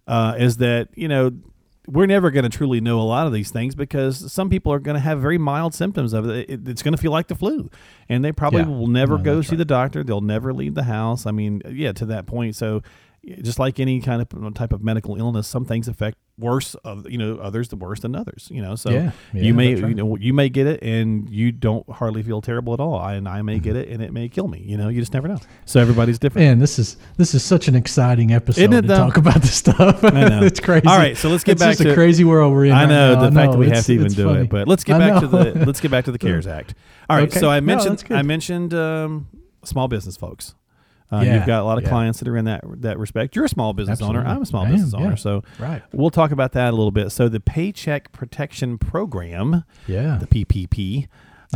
uh, 0.06 0.34
is 0.38 0.58
that 0.58 0.88
you 0.94 1.08
know. 1.08 1.32
We're 1.88 2.06
never 2.06 2.30
going 2.30 2.44
to 2.44 2.48
truly 2.48 2.80
know 2.80 3.00
a 3.00 3.02
lot 3.02 3.26
of 3.26 3.32
these 3.32 3.50
things 3.50 3.74
because 3.74 4.32
some 4.32 4.48
people 4.48 4.72
are 4.72 4.78
going 4.78 4.94
to 4.94 5.00
have 5.00 5.20
very 5.20 5.36
mild 5.38 5.74
symptoms 5.74 6.12
of 6.12 6.28
it. 6.28 6.48
it 6.48 6.68
it's 6.68 6.82
going 6.82 6.94
to 6.94 7.00
feel 7.00 7.10
like 7.10 7.26
the 7.26 7.34
flu, 7.34 7.70
and 8.08 8.24
they 8.24 8.30
probably 8.30 8.60
Yeah. 8.60 8.68
will 8.68 8.86
never 8.86 9.18
No, 9.18 9.24
go 9.24 9.42
see 9.42 9.56
the 9.56 9.64
doctor. 9.64 10.04
They'll 10.04 10.20
never 10.20 10.52
leave 10.52 10.74
the 10.74 10.84
house. 10.84 11.26
I 11.26 11.32
mean, 11.32 11.60
yeah, 11.68 11.90
to 11.92 12.06
that 12.06 12.26
point. 12.26 12.54
So, 12.54 12.82
just 13.42 13.58
like 13.58 13.78
any 13.78 14.00
kind 14.00 14.20
of 14.20 14.54
type 14.54 14.72
of 14.72 14.82
medical 14.82 15.16
illness, 15.16 15.46
some 15.46 15.64
things 15.64 15.86
affect 15.88 16.18
worse 16.38 16.74
of 16.76 17.08
you 17.08 17.18
know 17.18 17.36
others 17.36 17.68
the 17.68 17.76
worse 17.76 18.00
than 18.00 18.16
others. 18.16 18.48
You 18.50 18.60
know, 18.62 18.74
so 18.74 18.90
Yeah, 18.90 19.12
yeah, 19.32 19.42
you 19.42 19.54
may 19.54 19.74
right. 19.76 19.88
you 19.90 19.94
know 19.94 20.16
you 20.16 20.32
may 20.34 20.48
get 20.48 20.66
it 20.66 20.82
and 20.82 21.30
you 21.30 21.52
don't 21.52 21.88
hardly 21.88 22.22
feel 22.24 22.40
terrible 22.40 22.74
at 22.74 22.80
all, 22.80 22.98
and 23.04 23.28
I 23.28 23.42
may 23.42 23.56
Mm-hmm. 23.56 23.62
get 23.62 23.76
it 23.76 23.88
and 23.90 24.02
it 24.02 24.12
may 24.12 24.28
kill 24.28 24.48
me. 24.48 24.64
You 24.66 24.76
know, 24.76 24.88
you 24.88 24.98
just 25.00 25.12
never 25.14 25.28
know. 25.28 25.38
So 25.66 25.78
everybody's 25.80 26.18
different. 26.18 26.46
Man, 26.48 26.58
this 26.58 26.78
is 26.80 26.96
this 27.16 27.32
is 27.34 27.44
such 27.44 27.68
an 27.68 27.76
exciting 27.76 28.32
episode 28.32 28.70
to 28.70 28.82
though? 28.82 28.96
talk 28.96 29.16
about 29.18 29.40
this 29.42 29.54
stuff. 29.54 30.02
I 30.02 30.10
know. 30.28 30.42
it's 30.44 30.58
crazy. 30.58 30.86
All 30.88 30.98
right, 30.98 31.16
so 31.16 31.28
let's 31.28 31.44
get 31.44 31.52
It's 31.52 31.60
back 31.62 31.70
just 31.72 31.82
to 31.82 31.92
a 31.92 31.94
crazy 31.94 32.24
world 32.24 32.52
we're 32.52 32.64
in. 32.64 32.72
I 32.72 32.82
right 32.84 32.88
know 32.88 33.14
now. 33.14 33.20
the 33.20 33.26
I 33.28 33.30
fact 33.42 33.52
that 33.52 33.58
we 33.58 33.68
have 33.68 33.84
to 33.86 33.92
even 33.92 34.08
do 34.12 34.24
funny. 34.24 34.40
it, 34.40 34.50
but 34.50 34.66
let's 34.66 34.82
get 34.82 34.98
back 34.98 35.20
to 35.20 35.28
the 35.28 35.64
let's 35.64 35.80
get 35.80 35.90
back 35.92 36.06
to 36.06 36.12
the 36.12 36.18
CARES 36.18 36.46
Act. 36.48 36.74
All 37.08 37.16
right, 37.18 37.28
Okay. 37.28 37.38
so 37.38 37.50
I 37.50 37.60
mentioned 37.60 38.02
good. 38.08 38.16
I 38.16 38.22
mentioned 38.22 38.74
um, 38.74 39.28
small 39.64 39.86
business 39.86 40.16
folks. 40.16 40.54
Uh, 41.12 41.20
Yeah, 41.20 41.34
you've 41.36 41.46
got 41.46 41.60
a 41.60 41.64
lot 41.64 41.76
of 41.78 41.84
yeah. 41.84 41.90
clients 41.90 42.18
that 42.20 42.28
are 42.28 42.36
in 42.36 42.46
that 42.46 42.64
that 42.80 42.98
respect. 42.98 43.36
You're 43.36 43.44
a 43.44 43.48
small 43.48 43.72
business 43.74 44.00
owner. 44.00 44.24
I'm 44.24 44.42
a 44.42 44.46
small 44.46 44.64
am, 44.64 44.72
business 44.72 44.94
owner. 44.94 45.10
yeah. 45.10 45.14
So 45.16 45.42
Right. 45.58 45.82
we'll 45.92 46.10
talk 46.10 46.30
about 46.32 46.52
that 46.52 46.70
a 46.70 46.76
little 46.76 46.90
bit. 46.90 47.10
So 47.12 47.28
the 47.28 47.40
Paycheck 47.40 48.12
Protection 48.12 48.78
Program, 48.78 49.64
Yeah. 49.86 50.18
the 50.18 50.26
PPP, 50.26 51.08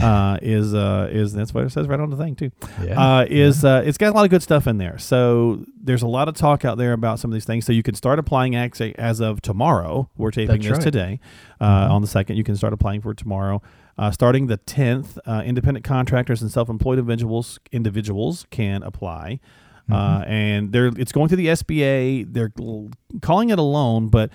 uh, 0.03 0.39
is 0.43 0.75
uh, 0.75 1.09
is 1.11 1.33
that's 1.33 1.55
what 1.55 1.65
it 1.65 1.71
says 1.71 1.87
right 1.89 1.99
on 1.99 2.11
the 2.11 2.17
thing 2.19 2.35
too. 2.37 2.51
Yeah. 2.85 3.01
Uh, 3.21 3.27
is 3.31 3.65
uh, 3.65 3.83
it's 3.87 3.97
got 3.97 4.13
a 4.13 4.15
lot 4.17 4.25
of 4.25 4.31
good 4.31 4.43
stuff 4.43 4.67
in 4.67 4.77
there. 4.77 4.99
So 4.99 5.65
there's 5.83 6.03
a 6.03 6.07
lot 6.07 6.29
of 6.29 6.35
talk 6.35 6.65
out 6.67 6.77
there 6.77 6.93
about 6.93 7.19
some 7.19 7.31
of 7.31 7.33
these 7.35 7.47
things. 7.47 7.65
So 7.65 7.73
you 7.73 7.83
can 7.83 7.95
start 7.95 8.19
applying 8.19 8.55
actually 8.55 8.95
as 8.99 9.21
of 9.21 9.41
tomorrow. 9.41 10.11
We're 10.19 10.33
taping 10.33 10.61
That's 10.61 10.65
this 10.65 10.71
right. 10.73 10.79
Mm-hmm. 10.81 10.85
today 10.85 11.21
uh, 11.63 11.89
on 11.95 12.03
the 12.03 12.09
second. 12.09 12.37
You 12.37 12.45
can 12.45 12.57
start 12.57 12.73
applying 12.75 13.01
for 13.01 13.15
tomorrow. 13.15 13.63
Uh, 13.99 14.11
starting 14.11 14.47
the 14.47 14.59
10th, 14.59 15.17
uh, 15.27 15.43
independent 15.47 15.83
contractors 15.85 16.43
and 16.43 16.51
self-employed 16.53 16.99
individuals 16.99 17.59
individuals 17.73 18.45
can 18.51 18.83
apply, 18.83 19.41
uh, 19.91 19.95
Mm-hmm. 19.95 20.31
and 20.31 20.73
they're 20.73 20.89
it's 20.99 21.13
going 21.13 21.29
through 21.29 21.39
the 21.39 21.47
SBA. 21.47 22.27
They're 22.33 22.53
calling 23.23 23.49
it 23.51 23.59
a 23.59 23.63
loan, 23.63 24.09
but 24.09 24.31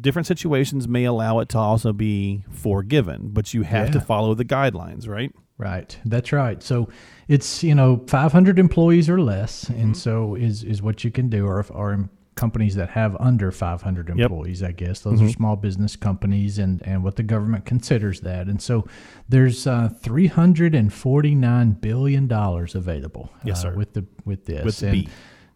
different 0.00 0.26
situations 0.26 0.86
may 0.86 1.04
allow 1.04 1.40
it 1.40 1.48
to 1.50 1.58
also 1.58 1.92
be 1.92 2.44
forgiven. 2.50 3.30
But 3.32 3.52
you 3.54 3.62
have 3.62 3.90
to 3.90 4.00
follow 4.00 4.34
the 4.34 4.44
guidelines, 4.44 5.08
right? 5.08 5.32
Right. 5.58 5.96
That's 6.04 6.32
right. 6.32 6.62
So 6.62 6.88
it's 7.28 7.62
you 7.64 7.74
know 7.74 8.04
500 8.06 8.58
employees 8.58 9.08
or 9.10 9.20
less, 9.20 9.64
Mm-hmm. 9.64 9.80
and 9.80 9.96
so 9.96 10.34
is 10.36 10.62
is 10.62 10.80
what 10.80 11.02
you 11.04 11.10
can 11.10 11.28
do, 11.28 11.46
or 11.46 11.58
if 11.60 11.70
or 11.72 12.08
companies 12.34 12.74
that 12.76 12.90
have 12.90 13.14
under 13.20 13.50
500 13.52 14.08
Yep. 14.08 14.18
employees, 14.18 14.62
I 14.62 14.72
guess 14.72 15.00
those 15.00 15.20
are 15.20 15.24
Mm-hmm. 15.24 15.32
small 15.32 15.56
business 15.56 15.96
companies, 15.96 16.58
and 16.58 16.80
and 16.86 17.04
what 17.04 17.16
the 17.16 17.22
government 17.22 17.64
considers 17.66 18.20
that. 18.22 18.46
And 18.48 18.60
so 18.62 18.86
there's 19.28 19.66
uh, 19.66 19.90
349 20.00 21.72
billion 21.80 22.26
dollars 22.26 22.74
available. 22.74 23.30
Yes, 23.44 23.58
uh, 23.58 23.62
sir. 23.70 23.74
with 23.76 23.92
the 23.94 24.04
with 24.24 24.46
this 24.46 24.64
With 24.64 24.78
the 24.78 24.86
and. 24.88 25.08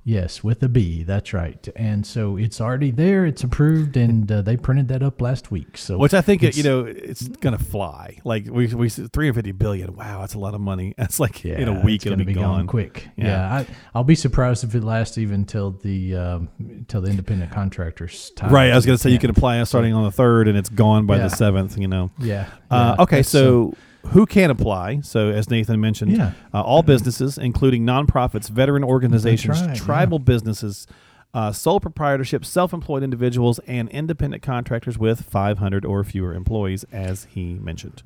Yes, 0.08 0.44
with 0.44 0.62
a 0.62 0.68
B. 0.68 1.02
That's 1.02 1.32
right. 1.32 1.68
And 1.74 2.06
so 2.06 2.36
it's 2.36 2.60
already 2.60 2.92
there. 2.92 3.26
It's 3.26 3.42
approved, 3.42 3.96
and 4.04 4.30
uh, 4.30 4.40
they 4.40 4.56
printed 4.56 4.86
that 4.86 5.02
up 5.02 5.20
last 5.20 5.50
week. 5.50 5.76
So 5.76 5.98
Which 5.98 6.14
I 6.14 6.20
think 6.20 6.42
you 6.56 6.62
know 6.62 6.84
it's 6.84 7.26
gonna 7.26 7.58
fly. 7.58 8.18
Like 8.22 8.46
we 8.48 8.68
we 8.68 8.88
said 8.88 9.12
350 9.12 9.50
billion. 9.50 9.96
Wow, 9.96 10.20
that's 10.20 10.34
a 10.34 10.38
lot 10.38 10.54
of 10.54 10.60
money. 10.60 10.94
That's 11.06 11.18
like 11.18 11.44
in 11.44 11.66
a 11.66 11.80
week 11.80 12.02
it's 12.02 12.06
it'll 12.06 12.18
be, 12.18 12.24
be 12.24 12.34
gone. 12.34 12.68
quick. 12.68 13.08
Yeah. 13.16 13.26
Yeah, 13.26 13.54
I, 13.54 13.66
I'll 13.96 14.04
be 14.04 14.14
surprised 14.14 14.62
if 14.62 14.76
it 14.76 14.84
lasts 14.84 15.18
even 15.18 15.44
till 15.44 15.72
the 15.72 16.14
um, 16.14 16.48
till 16.86 17.00
the 17.00 17.10
independent 17.10 17.50
contractors 17.50 18.30
time. 18.36 18.52
Right. 18.52 18.70
I 18.70 18.76
was 18.76 18.86
gonna 18.86 18.98
say 18.98 19.10
you 19.10 19.18
can 19.18 19.30
apply 19.30 19.60
starting 19.64 19.92
on 19.92 20.04
the 20.04 20.12
third, 20.12 20.46
and 20.46 20.56
it's 20.56 20.68
gone 20.68 21.06
by 21.06 21.16
Yeah. 21.16 21.24
the 21.24 21.30
seventh. 21.34 21.76
You 21.76 21.88
know. 21.88 22.12
Yeah. 22.20 22.46
Uh, 22.70 22.94
yeah, 22.96 23.02
okay, 23.02 23.22
so 23.24 23.74
who 24.08 24.26
can 24.26 24.50
apply? 24.50 25.00
So, 25.00 25.28
as 25.30 25.50
Nathan 25.50 25.80
mentioned, 25.80 26.12
Yeah. 26.16 26.32
uh, 26.54 26.60
all 26.62 26.82
businesses, 26.82 27.38
including 27.38 27.84
nonprofits, 27.84 28.48
veteran 28.48 28.84
organizations, 28.84 29.60
right, 29.60 29.68
yeah. 29.70 29.74
tribal 29.74 30.18
businesses, 30.18 30.86
uh, 31.34 31.52
sole 31.52 31.80
proprietorship, 31.80 32.44
self-employed 32.44 33.02
individuals, 33.02 33.58
and 33.66 33.88
independent 33.90 34.42
contractors 34.42 34.96
with 34.98 35.22
500 35.22 35.84
or 35.84 36.02
fewer 36.04 36.32
employees, 36.34 36.84
as 36.92 37.26
he 37.30 37.54
mentioned. 37.54 38.02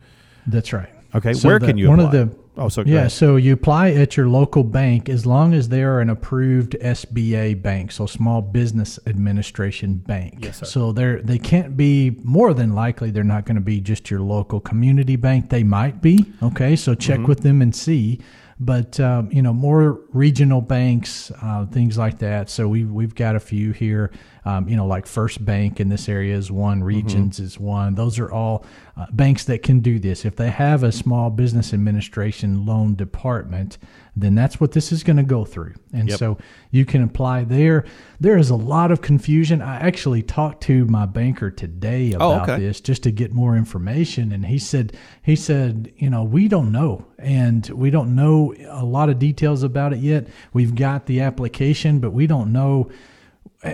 that's 0.47 0.73
right. 0.73 0.89
Okay, 1.15 1.33
So 1.35 1.49
where 1.49 1.59
the- 1.59 1.67
can 1.67 1.77
you 1.77 1.89
one 1.89 2.01
apply? 2.01 2.19
of 2.21 2.31
the 2.31 2.37
oh, 2.61 2.69
so 2.69 2.83
yeah, 2.87 2.99
ahead. 2.99 3.13
so 3.13 3.35
you 3.37 3.53
apply 3.53 3.91
at 3.91 4.17
your 4.17 4.29
local 4.29 4.63
bank 4.63 5.09
as 5.09 5.27
long 5.27 5.53
as 5.55 5.69
they 5.69 5.83
are 5.83 5.99
an 6.01 6.09
approved 6.11 6.77
SBA 6.81 7.61
bank, 7.63 7.91
so 7.91 8.07
Small 8.07 8.41
Business 8.43 8.99
Administration 9.07 9.95
Bank. 9.95 10.39
Yes, 10.45 10.59
sir. 10.59 10.67
So 10.67 10.93
they're 10.93 11.21
they 11.23 11.39
can't 11.39 11.77
be 11.77 12.11
more 12.23 12.55
than 12.55 12.75
likely 12.75 13.11
they're 13.11 13.25
not 13.25 13.45
going 13.47 13.57
to 13.57 13.61
be 13.61 13.81
just 13.81 14.11
your 14.11 14.21
local 14.21 14.61
community 14.61 15.17
bank. 15.17 15.51
They 15.51 15.65
might 15.65 16.01
be 16.01 16.25
okay, 16.43 16.77
so 16.77 16.95
check 16.95 17.19
Mm-hmm. 17.19 17.29
with 17.29 17.41
them 17.41 17.61
and 17.63 17.75
see. 17.75 18.21
But 18.63 19.01
um, 19.01 19.33
you 19.33 19.41
know 19.41 19.55
more 19.55 20.01
regional 20.13 20.61
banks, 20.61 21.33
uh, 21.43 21.65
things 21.65 21.97
like 21.97 22.19
that. 22.19 22.51
So 22.51 22.69
we 22.69 22.85
we've 22.85 23.15
got 23.15 23.35
a 23.35 23.41
few 23.41 23.73
here. 23.73 24.11
Um, 24.45 24.69
you 24.69 24.77
know, 24.77 24.87
like 24.87 25.07
First 25.07 25.45
Bank 25.45 25.81
in 25.81 25.89
this 25.89 26.09
area 26.09 26.37
is 26.37 26.51
one. 26.51 26.79
Mm-hmm. 26.79 26.87
Regions 26.87 27.41
is 27.41 27.59
one. 27.59 27.95
Those 27.95 28.19
are 28.19 28.31
all 28.31 28.65
uh, 28.97 29.07
banks 29.13 29.45
that 29.45 29.63
can 29.63 29.81
do 29.81 29.99
this. 29.99 30.25
If 30.25 30.37
they 30.37 30.51
have 30.51 30.83
a 30.83 30.93
small 30.93 31.31
business 31.31 31.73
administration 31.73 32.67
loan 32.67 32.95
department, 32.97 33.79
then 34.17 34.35
that's 34.35 34.61
what 34.61 34.73
this 34.73 34.93
is 34.93 35.03
going 35.05 35.17
to 35.17 35.23
go 35.23 35.45
through. 35.45 35.75
And 35.93 36.09
Yep. 36.09 36.19
so 36.19 36.39
you 36.71 36.85
can 36.85 37.03
apply 37.03 37.45
there. 37.45 37.85
There 38.19 38.37
is 38.37 38.51
a 38.51 38.57
lot 38.57 38.91
of 38.91 39.01
confusion. 39.01 39.63
I 39.63 39.77
actually 39.77 40.23
talked 40.23 40.63
to 40.65 40.85
my 40.87 41.07
banker 41.07 41.51
today 41.51 42.15
Oh, 42.15 42.33
about 42.35 42.49
okay. 42.51 42.61
this 42.61 42.81
just 42.81 43.03
to 43.05 43.11
get 43.11 43.33
more 43.33 43.57
information, 43.57 44.33
and 44.33 44.47
he 44.47 44.59
said 44.59 44.97
he 45.23 45.37
said 45.37 45.93
you 45.97 46.11
know 46.11 46.25
we 46.25 46.49
don't 46.49 46.73
know, 46.73 47.07
and 47.19 47.69
we 47.71 47.91
don't 47.91 48.15
know 48.15 48.55
a 48.69 48.85
lot 48.85 49.09
of 49.09 49.19
details 49.19 49.63
about 49.63 49.93
it 49.93 50.01
yet. 50.01 50.27
We've 50.53 50.75
got 50.75 51.07
the 51.07 51.21
application, 51.21 51.99
but 52.01 52.11
we 52.13 52.27
don't 52.27 52.53
know 52.53 52.91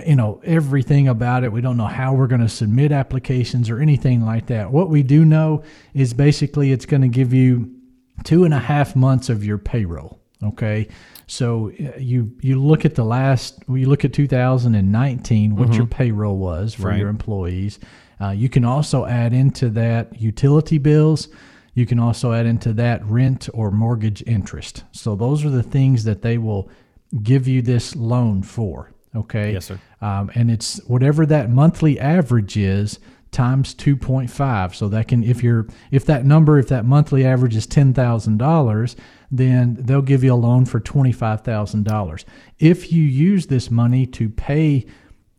you 0.05 0.15
know 0.17 0.41
everything 0.43 1.07
about 1.07 1.43
it. 1.45 1.51
We 1.51 1.61
don't 1.61 1.77
know 1.77 1.85
how 1.87 2.13
we're 2.13 2.27
going 2.27 2.41
to 2.41 2.49
submit 2.49 2.91
applications 2.91 3.69
or 3.69 3.79
anything 3.79 4.25
like 4.25 4.47
that. 4.47 4.71
What 4.71 4.89
we 4.89 5.01
do 5.01 5.23
know 5.23 5.63
is 5.93 6.13
basically 6.13 6.71
it's 6.73 6.85
going 6.85 7.03
to 7.03 7.07
give 7.07 7.33
you 7.33 7.71
two 8.25 8.43
and 8.43 8.53
a 8.53 8.59
half 8.59 8.95
months 8.95 9.29
of 9.29 9.45
your 9.45 9.57
payroll. 9.57 10.19
Okay, 10.43 10.87
so 11.25 11.71
uh, 11.71 11.97
you 11.97 12.31
you 12.41 12.61
look 12.61 12.85
at 12.85 12.93
the 12.95 13.03
last 13.03 13.59
you 13.67 13.87
look 13.89 14.05
at 14.05 14.13
2019 14.13 15.55
what 15.55 15.73
your 15.73 15.87
payroll 15.87 16.37
was 16.37 16.75
for 16.75 16.89
Right. 16.89 16.99
your 16.99 17.09
employees. 17.09 17.79
Uh, 18.21 18.29
you 18.29 18.49
can 18.49 18.63
also 18.65 19.05
add 19.05 19.33
into 19.33 19.69
that 19.69 20.19
utility 20.21 20.77
bills. 20.77 21.27
You 21.73 21.85
can 21.85 21.99
also 21.99 22.33
add 22.33 22.45
into 22.45 22.73
that 22.73 23.05
rent 23.05 23.49
or 23.53 23.71
mortgage 23.71 24.23
interest. 24.25 24.83
So 24.91 25.15
those 25.15 25.45
are 25.45 25.49
the 25.51 25.63
things 25.63 26.03
that 26.05 26.21
they 26.21 26.37
will 26.37 26.69
give 27.23 27.47
you 27.47 27.61
this 27.61 27.95
loan 27.95 28.41
for. 28.43 28.91
Okay. 29.15 29.53
Yes, 29.53 29.65
sir. 29.65 29.79
Um, 30.01 30.29
and 30.35 30.51
it's 30.51 30.77
whatever 30.85 31.25
that 31.27 31.49
monthly 31.49 31.99
average 31.99 32.57
is 32.57 32.99
times 33.31 33.75
2.5 33.75 34.75
so 34.75 34.87
that 34.87 35.07
can 35.07 35.23
if 35.23 35.43
you're 35.43 35.67
if 35.91 36.05
that 36.05 36.25
number 36.25 36.57
if 36.57 36.67
that 36.67 36.85
monthly 36.85 37.25
average 37.25 37.55
is 37.55 37.67
$10,000 37.67 38.95
then 39.29 39.77
they'll 39.79 40.01
give 40.01 40.23
you 40.23 40.33
a 40.33 40.35
loan 40.35 40.65
for 40.65 40.79
$25,000 40.79 42.25
if 42.59 42.91
you 42.91 43.03
use 43.03 43.47
this 43.47 43.69
money 43.69 44.05
to 44.05 44.29
pay 44.29 44.85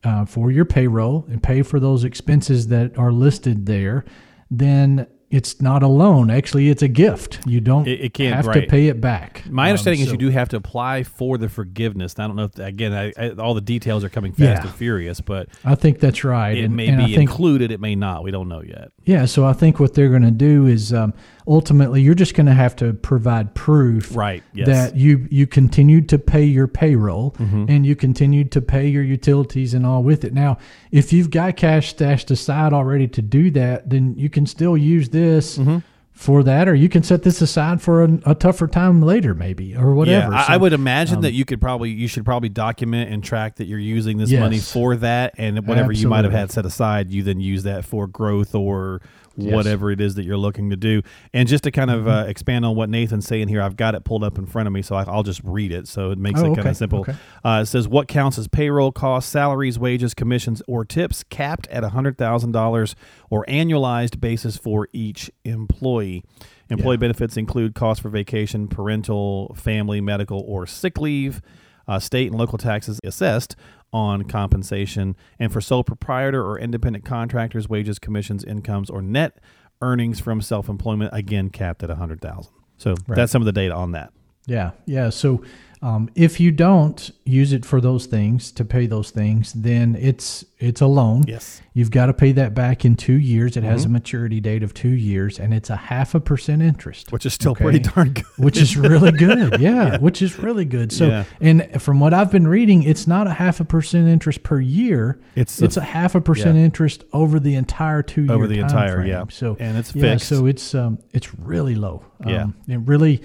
uh, 0.04 0.24
for 0.24 0.50
your 0.50 0.64
payroll 0.64 1.26
and 1.28 1.42
pay 1.42 1.62
for 1.62 1.80
those 1.80 2.04
expenses 2.04 2.68
that 2.68 2.96
are 2.98 3.12
listed 3.12 3.66
there 3.66 4.04
then 4.50 5.06
it's 5.30 5.60
not 5.60 5.82
a 5.82 5.86
loan 5.86 6.30
actually 6.30 6.70
it's 6.70 6.82
a 6.82 6.88
gift 6.88 7.38
you 7.46 7.60
don't 7.60 7.86
It- 7.86 8.00
it 8.00 8.14
can't- 8.14 8.34
have 8.34 8.46
right. 8.46 8.62
to 8.62 8.66
pay 8.66 8.86
it 8.88 8.98
back 9.00 9.44
My 9.50 9.64
Um, 9.64 9.70
understanding 9.70 10.00
is 10.00 10.10
you 10.10 10.16
do 10.16 10.30
have 10.30 10.48
to 10.50 10.56
apply 10.56 11.02
for 11.02 11.36
the 11.36 11.48
forgiveness. 11.48 12.14
I 12.18 12.26
don't 12.26 12.36
know 12.36 12.44
if 12.44 12.58
again 12.58 12.92
I, 12.94 13.12
I, 13.18 13.30
all 13.30 13.54
the 13.54 13.60
details 13.60 14.04
are 14.04 14.08
coming 14.08 14.32
fast 14.32 14.40
Yeah. 14.40 14.60
and 14.62 14.70
furious, 14.70 15.20
but 15.20 15.48
I 15.64 15.74
think 15.74 16.00
that's 16.00 16.24
right 16.24 16.56
it 16.56 16.64
and, 16.64 16.76
may 16.76 16.88
and 16.88 16.98
be 16.98 17.14
think 17.14 17.30
included. 17.30 17.70
It 17.70 17.80
may 17.80 17.94
not. 17.94 18.22
We 18.24 18.30
don't 18.30 18.48
know 18.48 18.62
yet. 18.62 18.90
Yeah, 19.04 19.26
so 19.26 19.44
I 19.46 19.52
think 19.52 19.78
what 19.80 19.94
they're 19.94 20.08
going 20.10 20.22
to 20.22 20.30
do 20.30 20.66
is 20.66 20.92
um, 20.92 21.12
ultimately 21.48 22.02
you're 22.02 22.14
just 22.14 22.34
going 22.34 22.46
to 22.46 22.52
have 22.54 22.76
to 22.76 22.92
provide 22.92 23.54
proof 23.54 24.14
Right. 24.14 24.42
Yes. 24.52 24.66
that 24.68 24.96
you 24.96 25.26
you 25.30 25.46
continued 25.46 26.08
to 26.10 26.18
pay 26.18 26.44
your 26.44 26.68
payroll 26.68 27.32
Mm-hmm. 27.38 27.64
and 27.68 27.86
you 27.86 27.96
continued 27.96 28.52
to 28.52 28.60
pay 28.60 28.86
your 28.86 29.02
utilities 29.02 29.74
and 29.74 29.86
all 29.86 30.02
with 30.02 30.24
it. 30.24 30.32
Now, 30.34 30.58
if 30.92 31.12
you've 31.12 31.30
got 31.30 31.56
cash 31.56 31.88
stashed 31.90 32.30
aside 32.30 32.72
already 32.72 33.08
to 33.08 33.22
do 33.22 33.50
that, 33.52 33.88
then 33.90 34.14
you 34.16 34.28
can 34.30 34.46
still 34.46 34.76
use 34.76 35.08
this. 35.08 35.58
Mm-hmm. 35.58 35.78
For 36.12 36.42
that, 36.42 36.68
or 36.68 36.74
you 36.74 36.88
can 36.88 37.04
set 37.04 37.22
this 37.22 37.40
aside 37.40 37.80
for 37.80 38.02
a, 38.02 38.18
a 38.26 38.34
tougher 38.34 38.66
time 38.66 39.00
later, 39.02 39.34
maybe, 39.36 39.76
or 39.76 39.94
whatever. 39.94 40.32
Yeah, 40.32 40.36
I, 40.40 40.46
So- 40.48 40.52
I 40.54 40.56
would 40.56 40.72
imagine 40.72 41.20
that 41.20 41.30
you 41.32 41.44
could 41.44 41.60
probably 41.60 41.90
you 41.90 42.08
should 42.08 42.24
probably 42.24 42.48
document 42.48 43.12
and 43.12 43.22
track 43.22 43.54
that 43.56 43.66
you're 43.68 43.78
using 43.78 44.18
this 44.18 44.32
money 44.32 44.58
for 44.58 44.96
that, 44.96 45.34
and 45.38 45.64
whatever 45.64 45.92
you 45.92 46.08
might 46.08 46.24
have 46.24 46.32
had 46.32 46.50
set 46.50 46.66
aside, 46.66 47.12
you 47.12 47.22
then 47.22 47.38
use 47.38 47.62
that 47.62 47.84
for 47.84 48.08
growth 48.08 48.56
or 48.56 49.00
Yes. 49.40 49.54
whatever 49.54 49.90
it 49.92 50.00
is 50.00 50.16
that 50.16 50.24
you're 50.24 50.36
looking 50.36 50.70
to 50.70 50.76
do. 50.76 51.00
And 51.32 51.48
just 51.48 51.64
to 51.64 51.70
kind 51.70 51.90
of 51.90 52.00
Mm-hmm. 52.00 52.08
uh, 52.08 52.22
expand 52.24 52.64
on 52.64 52.74
what 52.76 52.90
Nathan's 52.90 53.26
saying 53.26 53.48
here, 53.48 53.62
I've 53.62 53.76
got 53.76 53.94
it 53.94 54.04
pulled 54.04 54.24
up 54.24 54.36
in 54.36 54.46
front 54.46 54.66
of 54.66 54.72
me, 54.72 54.82
so 54.82 54.96
I, 54.96 55.04
I'll 55.04 55.22
just 55.22 55.40
read 55.44 55.70
it. 55.72 55.86
So 55.86 56.10
it 56.10 56.18
makes 56.18 56.40
Oh, 56.40 56.52
it 56.52 56.56
kind 56.56 56.68
of 56.68 56.76
simple. 56.76 57.00
okay. 57.00 57.14
Uh, 57.44 57.60
it 57.62 57.66
says 57.66 57.86
what 57.86 58.08
counts 58.08 58.36
as 58.38 58.48
payroll 58.48 58.90
costs, 58.92 59.30
salaries, 59.30 59.78
wages, 59.78 60.12
commissions, 60.14 60.60
or 60.66 60.84
tips 60.84 61.22
capped 61.24 61.66
at 61.68 61.84
hundred 61.84 62.18
thousand 62.18 62.52
dollars 62.52 62.96
or 63.30 63.44
annualized 63.46 64.20
basis 64.20 64.56
for 64.56 64.88
each 64.92 65.30
employee. 65.44 66.24
Employee 66.70 66.94
Yeah. 66.96 67.00
benefits 67.00 67.36
include 67.36 67.74
costs 67.74 68.02
for 68.02 68.08
vacation, 68.08 68.68
parental, 68.68 69.54
family, 69.56 70.00
medical, 70.00 70.40
or 70.46 70.66
sick 70.66 70.98
leave. 70.98 71.40
Uh, 71.86 71.98
state 71.98 72.30
and 72.30 72.38
local 72.38 72.58
taxes 72.58 73.00
assessed 73.02 73.56
on 73.92 74.24
compensation, 74.24 75.16
and 75.38 75.52
for 75.52 75.60
sole 75.60 75.84
proprietor 75.84 76.44
or 76.44 76.58
independent 76.58 77.04
contractors, 77.04 77.68
wages, 77.68 77.98
commissions, 77.98 78.44
incomes, 78.44 78.90
or 78.90 79.00
net 79.02 79.38
earnings 79.80 80.20
from 80.20 80.40
self-employment 80.40 81.10
again 81.14 81.50
capped 81.50 81.82
at 81.82 81.90
a 81.90 81.94
hundred 81.94 82.20
thousand. 82.20 82.52
So 82.76 82.94
that's 83.06 83.32
some 83.32 83.42
of 83.42 83.46
the 83.46 83.52
data 83.52 83.74
on 83.74 83.92
that. 83.92 84.12
Yeah, 84.48 84.70
yeah. 84.86 85.10
So 85.10 85.42
um, 85.80 86.10
if 86.16 86.40
you 86.40 86.50
don't 86.50 87.08
use 87.24 87.52
it 87.52 87.64
for 87.64 87.80
those 87.80 88.06
things 88.06 88.50
to 88.52 88.64
pay 88.64 88.86
those 88.86 89.10
things, 89.12 89.52
then 89.52 89.94
it's 90.00 90.44
it's 90.58 90.80
a 90.80 90.86
loan. 90.88 91.22
Yes. 91.28 91.62
You've 91.72 91.92
got 91.92 92.06
to 92.06 92.12
pay 92.14 92.32
that 92.32 92.52
back 92.52 92.84
in 92.84 92.96
two 92.96 93.12
years. 93.12 93.56
It 93.56 93.62
has 93.62 93.84
a 93.84 93.88
maturity 93.88 94.40
date 94.40 94.64
of 94.64 94.74
two 94.74 94.88
years, 94.88 95.38
and 95.38 95.54
it's 95.54 95.70
a 95.70 95.76
half 95.76 96.16
a 96.16 96.20
percent 96.20 96.62
interest, 96.62 97.12
Which 97.12 97.24
is 97.24 97.32
still 97.34 97.52
Okay. 97.52 97.62
pretty 97.62 97.78
darn 97.78 98.14
good. 98.14 98.24
which 98.38 98.56
is 98.56 98.76
really 98.76 99.12
good. 99.26 99.60
Yeah, 99.60 99.98
which 99.98 100.20
is 100.20 100.36
really 100.40 100.64
good. 100.64 100.90
So, 100.90 101.06
Yeah. 101.06 101.24
and 101.40 101.80
from 101.80 102.00
what 102.00 102.12
I've 102.12 102.32
been 102.32 102.48
reading, 102.48 102.82
it's 102.82 103.06
not 103.06 103.28
a 103.28 103.34
half 103.34 103.60
a 103.60 103.64
percent 103.64 104.08
interest 104.08 104.42
per 104.42 104.58
year. 104.58 105.20
It's 105.36 105.62
it's 105.62 105.76
a- 105.76 105.82
half 105.82 106.16
a 106.16 106.20
percent 106.20 106.56
yeah. 106.58 106.64
interest 106.64 107.04
over 107.12 107.38
the 107.38 107.54
entire 107.54 108.02
two 108.02 108.22
year 108.24 108.32
Over 108.32 108.48
the 108.48 108.56
time 108.56 108.64
entire, 108.64 108.96
frame. 108.96 109.08
yeah. 109.10 109.24
So 109.30 109.56
And 109.60 109.76
it's 109.78 109.94
yeah, 109.94 110.02
fixed. 110.14 110.28
so 110.28 110.46
it's 110.46 110.74
um 110.74 110.98
it's 111.12 111.32
really 111.38 111.76
low. 111.76 112.02
Yeah. 112.26 112.46
it 112.66 112.80
really 112.80 113.22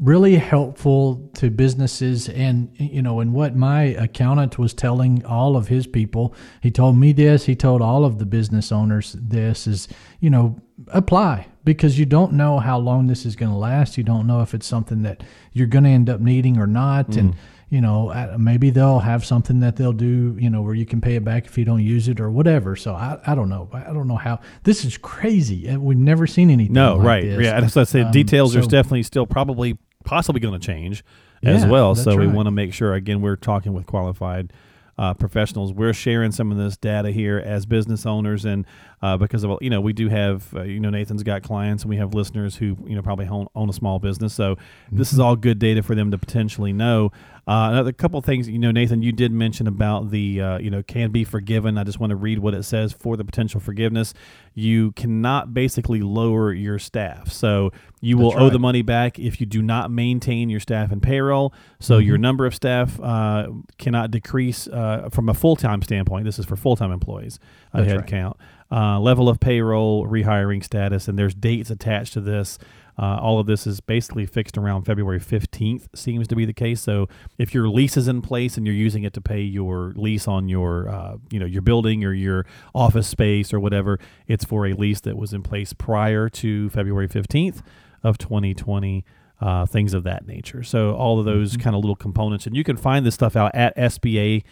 really 0.00 0.36
helpful 0.36 1.28
to 1.34 1.50
businesses 1.50 2.28
and 2.28 2.70
you 2.78 3.02
know 3.02 3.18
and 3.18 3.32
what 3.32 3.56
my 3.56 3.82
accountant 3.82 4.56
was 4.56 4.72
telling 4.72 5.24
all 5.24 5.56
of 5.56 5.66
his 5.66 5.88
people 5.88 6.32
he 6.60 6.70
told 6.70 6.96
me 6.96 7.10
this 7.12 7.46
he 7.46 7.56
told 7.56 7.82
all 7.82 8.04
of 8.04 8.20
the 8.20 8.26
business 8.26 8.70
owners 8.70 9.16
this 9.18 9.66
is 9.66 9.88
you 10.20 10.30
know 10.30 10.56
apply 10.88 11.48
because 11.64 11.98
you 11.98 12.06
don't 12.06 12.32
know 12.32 12.58
how 12.60 12.78
long 12.78 13.08
this 13.08 13.26
is 13.26 13.36
going 13.36 13.52
to 13.52 13.58
last. 13.58 13.98
You 13.98 14.04
don't 14.04 14.26
know 14.26 14.40
if 14.40 14.54
it's 14.54 14.66
something 14.66 15.02
that 15.02 15.22
you're 15.52 15.66
going 15.66 15.84
to 15.84 15.90
end 15.90 16.08
up 16.08 16.18
needing 16.20 16.56
or 16.56 16.66
not. 16.66 17.14
And 17.16 17.34
you 17.68 17.82
know 17.82 18.34
maybe 18.38 18.70
they'll 18.70 19.00
have 19.00 19.26
something 19.26 19.60
that 19.60 19.76
they'll 19.76 19.92
do 19.92 20.34
you 20.40 20.48
know 20.48 20.62
where 20.62 20.74
you 20.74 20.86
can 20.86 21.02
pay 21.02 21.16
it 21.16 21.24
back 21.24 21.44
if 21.44 21.58
you 21.58 21.66
don't 21.66 21.82
use 21.82 22.08
it 22.08 22.18
or 22.20 22.30
whatever. 22.30 22.76
So 22.76 22.94
i, 22.94 23.18
I 23.26 23.34
don't 23.34 23.50
know. 23.50 23.68
I 23.74 23.92
don't 23.92 24.08
know 24.08 24.16
how. 24.16 24.40
This 24.62 24.86
is 24.86 24.96
crazy. 24.96 25.66
And 25.66 25.82
we've 25.82 25.98
never 25.98 26.26
seen 26.26 26.48
anything 26.48 26.72
No, 26.72 26.96
like 26.96 27.06
right. 27.06 27.24
this. 27.24 27.44
Yeah, 27.44 27.60
what 27.60 27.76
I 27.76 27.84
say. 27.84 28.00
Um, 28.00 28.10
Details 28.10 28.56
are 28.56 28.62
so- 28.62 28.68
definitely 28.68 29.02
still 29.02 29.26
probably 29.26 29.76
possibly 30.04 30.40
going 30.40 30.58
to 30.58 30.64
change 30.66 31.04
as 31.42 31.62
Yeah, 31.62 31.68
well. 31.70 31.94
that's 31.94 32.04
So 32.04 32.16
we 32.16 32.26
right. 32.26 32.34
want 32.34 32.46
to 32.46 32.50
make 32.50 32.72
sure 32.74 32.94
again 32.94 33.20
we're 33.20 33.36
talking 33.36 33.72
with 33.74 33.86
qualified 33.86 34.52
uh, 34.96 35.14
professionals. 35.14 35.72
We're 35.72 35.92
sharing 35.92 36.32
some 36.32 36.50
of 36.50 36.58
this 36.58 36.76
data 36.76 37.10
here 37.12 37.38
as 37.38 37.66
business 37.66 38.04
owners, 38.04 38.44
and 38.44 38.66
uh, 39.02 39.16
because 39.16 39.44
of 39.44 39.58
you 39.60 39.70
know 39.70 39.80
we 39.80 39.92
do 39.92 40.08
have 40.08 40.54
uh, 40.54 40.62
you 40.62 40.80
know 40.80 40.90
Nathan's 40.90 41.22
got 41.22 41.42
clients 41.42 41.82
and 41.84 41.90
we 41.90 41.96
have 41.96 42.14
listeners 42.14 42.56
who 42.56 42.76
you 42.86 42.96
know 42.96 43.02
probably 43.02 43.26
own, 43.26 43.46
own 43.54 43.68
a 43.68 43.72
small 43.72 43.98
business. 43.98 44.34
So 44.34 44.56
this 44.90 45.08
Mm-hmm. 45.08 45.16
is 45.16 45.20
all 45.20 45.36
good 45.36 45.58
data 45.58 45.82
for 45.82 45.94
them 45.94 46.10
to 46.10 46.18
potentially 46.18 46.72
know. 46.72 47.10
Uh, 47.46 47.70
another 47.72 47.92
couple 47.92 48.18
of 48.18 48.26
things, 48.26 48.46
you 48.46 48.58
know, 48.58 48.70
Nathan, 48.70 49.00
you 49.02 49.10
did 49.10 49.32
mention 49.32 49.66
about 49.66 50.10
the 50.10 50.40
uh, 50.40 50.58
you 50.58 50.70
know 50.70 50.82
can 50.82 51.10
be 51.10 51.24
forgiven. 51.24 51.78
I 51.78 51.84
just 51.84 51.98
want 51.98 52.10
to 52.10 52.16
read 52.16 52.40
what 52.40 52.52
it 52.54 52.62
says 52.64 52.92
for 52.92 53.16
the 53.16 53.24
potential 53.24 53.58
forgiveness. 53.60 54.12
You 54.54 54.92
cannot 54.92 55.54
basically 55.54 56.00
lower 56.00 56.52
your 56.52 56.78
staff, 56.78 57.30
so 57.32 57.70
you 58.00 58.18
will 58.18 58.30
That's 58.32 58.42
owe 58.42 58.50
the 58.50 58.58
money 58.58 58.82
back 58.82 59.18
if 59.18 59.40
you 59.40 59.46
do 59.46 59.62
not 59.62 59.90
maintain 59.90 60.50
your 60.50 60.60
staff 60.60 60.92
and 60.92 61.02
payroll. 61.02 61.54
So 61.80 61.94
Mm-hmm. 61.98 62.06
your 62.08 62.18
number 62.18 62.44
of 62.46 62.54
staff 62.54 63.00
uh, 63.00 63.48
cannot 63.78 64.10
decrease 64.10 64.68
uh, 64.68 65.08
from 65.10 65.28
a 65.30 65.34
full 65.34 65.56
time 65.56 65.80
standpoint. 65.82 66.24
This 66.26 66.38
is 66.38 66.44
for 66.44 66.56
full 66.56 66.76
time 66.76 66.92
employees. 66.92 67.38
A 67.72 67.82
head 67.84 67.96
right. 67.98 68.06
count, 68.06 68.36
uh, 68.70 69.00
level 69.00 69.28
of 69.28 69.40
payroll, 69.40 70.06
rehiring 70.06 70.62
status, 70.62 71.08
and 71.08 71.18
there's 71.18 71.34
dates 71.34 71.70
attached 71.70 72.12
to 72.14 72.20
this. 72.20 72.58
Uh, 72.98 73.16
all 73.20 73.38
of 73.38 73.46
this 73.46 73.66
is 73.66 73.80
basically 73.80 74.26
fixed 74.26 74.58
around 74.58 74.82
February 74.82 75.20
15th, 75.20 75.86
seems 75.94 76.26
to 76.26 76.34
be 76.34 76.44
the 76.44 76.52
case. 76.52 76.80
So 76.80 77.08
if 77.38 77.54
your 77.54 77.68
lease 77.68 77.96
is 77.96 78.08
in 78.08 78.22
place 78.22 78.56
and 78.56 78.66
you're 78.66 78.74
using 78.74 79.04
it 79.04 79.12
to 79.14 79.20
pay 79.20 79.40
your 79.40 79.92
lease 79.94 80.26
on 80.26 80.48
your, 80.48 80.88
uh, 80.88 81.16
you 81.30 81.38
know, 81.38 81.46
your 81.46 81.62
building 81.62 82.04
or 82.04 82.12
your 82.12 82.44
office 82.74 83.06
space 83.06 83.52
or 83.52 83.60
whatever, 83.60 84.00
it's 84.26 84.44
for 84.44 84.66
a 84.66 84.72
lease 84.72 85.00
that 85.02 85.16
was 85.16 85.32
in 85.32 85.42
place 85.42 85.72
prior 85.72 86.28
to 86.28 86.68
February 86.70 87.08
15th 87.08 87.62
of 88.02 88.18
2020. 88.18 89.04
Uh, 89.40 89.64
things 89.64 89.94
of 89.94 90.02
that 90.02 90.26
nature. 90.26 90.64
So 90.64 90.96
all 90.96 91.20
of 91.20 91.24
those 91.24 91.56
kind 91.56 91.76
of 91.76 91.80
little 91.80 91.94
components, 91.94 92.44
and 92.48 92.56
you 92.56 92.64
can 92.64 92.76
find 92.76 93.06
this 93.06 93.14
stuff 93.14 93.36
out 93.36 93.54
at 93.54 93.76
SBA 93.76 94.42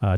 uh. 0.00 0.16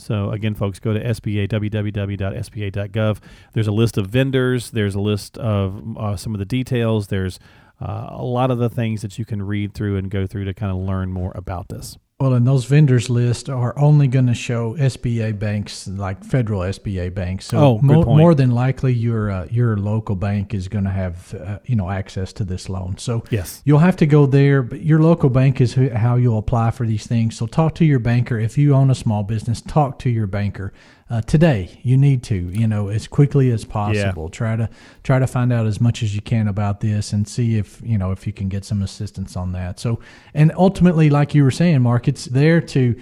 So 0.00 0.30
again, 0.30 0.54
folks, 0.54 0.78
go 0.78 0.92
to 0.92 1.02
SBA 1.02 1.48
www.sba.gov. 1.48 3.18
There's 3.52 3.66
a 3.66 3.72
list 3.72 3.98
of 3.98 4.06
vendors. 4.06 4.70
There's 4.70 4.94
a 4.94 5.00
list 5.00 5.38
of 5.38 5.96
uh, 5.96 6.16
some 6.16 6.34
of 6.34 6.38
the 6.38 6.44
details. 6.44 7.08
There's 7.08 7.38
uh, 7.80 8.08
a 8.10 8.24
lot 8.24 8.50
of 8.50 8.58
the 8.58 8.68
things 8.68 9.02
that 9.02 9.18
you 9.18 9.24
can 9.24 9.42
read 9.42 9.74
through 9.74 9.96
and 9.96 10.10
go 10.10 10.26
through 10.26 10.44
to 10.44 10.54
kind 10.54 10.72
of 10.72 10.78
learn 10.78 11.12
more 11.12 11.32
about 11.34 11.68
this. 11.68 11.96
Well, 12.20 12.34
and 12.34 12.46
those 12.46 12.66
vendors 12.66 13.08
list 13.08 13.48
are 13.48 13.72
only 13.78 14.06
going 14.06 14.26
to 14.26 14.34
show 14.34 14.76
SBA 14.76 15.38
banks, 15.38 15.88
like 15.88 16.22
federal 16.22 16.60
SBA 16.60 17.14
banks. 17.14 17.46
So 17.46 17.56
Oh, 17.58 17.74
good 17.78 17.82
mo- 17.86 18.04
point. 18.04 18.18
more 18.18 18.34
than 18.34 18.50
likely, 18.50 18.92
your 18.92 19.30
uh, 19.30 19.46
your 19.50 19.78
local 19.78 20.16
bank 20.16 20.52
is 20.52 20.68
going 20.68 20.84
to 20.84 20.90
have 20.90 21.34
uh, 21.34 21.58
you 21.64 21.76
know 21.76 21.88
access 21.88 22.34
to 22.34 22.44
this 22.44 22.68
loan. 22.68 22.98
So 22.98 23.24
Yes. 23.30 23.62
you'll 23.64 23.78
have 23.78 23.96
to 23.96 24.06
go 24.06 24.26
there, 24.26 24.62
but 24.62 24.82
your 24.82 24.98
local 25.00 25.30
bank 25.30 25.62
is 25.62 25.72
who, 25.72 25.88
how 25.88 26.16
you'll 26.16 26.36
apply 26.36 26.72
for 26.72 26.86
these 26.86 27.06
things. 27.06 27.38
So 27.38 27.46
talk 27.46 27.74
to 27.76 27.86
your 27.86 27.98
banker 28.00 28.38
if 28.38 28.58
you 28.58 28.74
own 28.74 28.90
a 28.90 28.94
small 28.94 29.22
business. 29.22 29.62
Talk 29.62 29.98
to 30.00 30.10
your 30.10 30.26
banker 30.26 30.74
uh, 31.10 31.20
today. 31.22 31.80
You 31.82 31.96
need 31.96 32.22
to, 32.24 32.36
you 32.36 32.66
know, 32.68 32.88
as 32.88 33.08
quickly 33.08 33.50
as 33.50 33.64
possible. 33.64 34.28
Try 34.28 34.56
to 34.56 34.70
try 35.02 35.18
to 35.18 35.26
find 35.26 35.52
out 35.52 35.66
as 35.66 35.80
much 35.80 36.02
as 36.02 36.14
you 36.14 36.22
can 36.22 36.48
about 36.48 36.80
this 36.80 37.12
and 37.12 37.26
see 37.28 37.56
if 37.58 37.80
you 37.84 37.98
know 37.98 38.12
if 38.12 38.26
you 38.26 38.32
can 38.32 38.48
get 38.48 38.64
some 38.64 38.80
assistance 38.82 39.36
on 39.36 39.52
that. 39.52 39.80
So, 39.80 39.98
and 40.32 40.52
ultimately, 40.56 41.10
like 41.10 41.34
you 41.34 41.42
were 41.44 41.50
saying, 41.50 41.82
Mark, 41.82 42.08
it's 42.08 42.26
there 42.26 42.60
to 42.60 42.94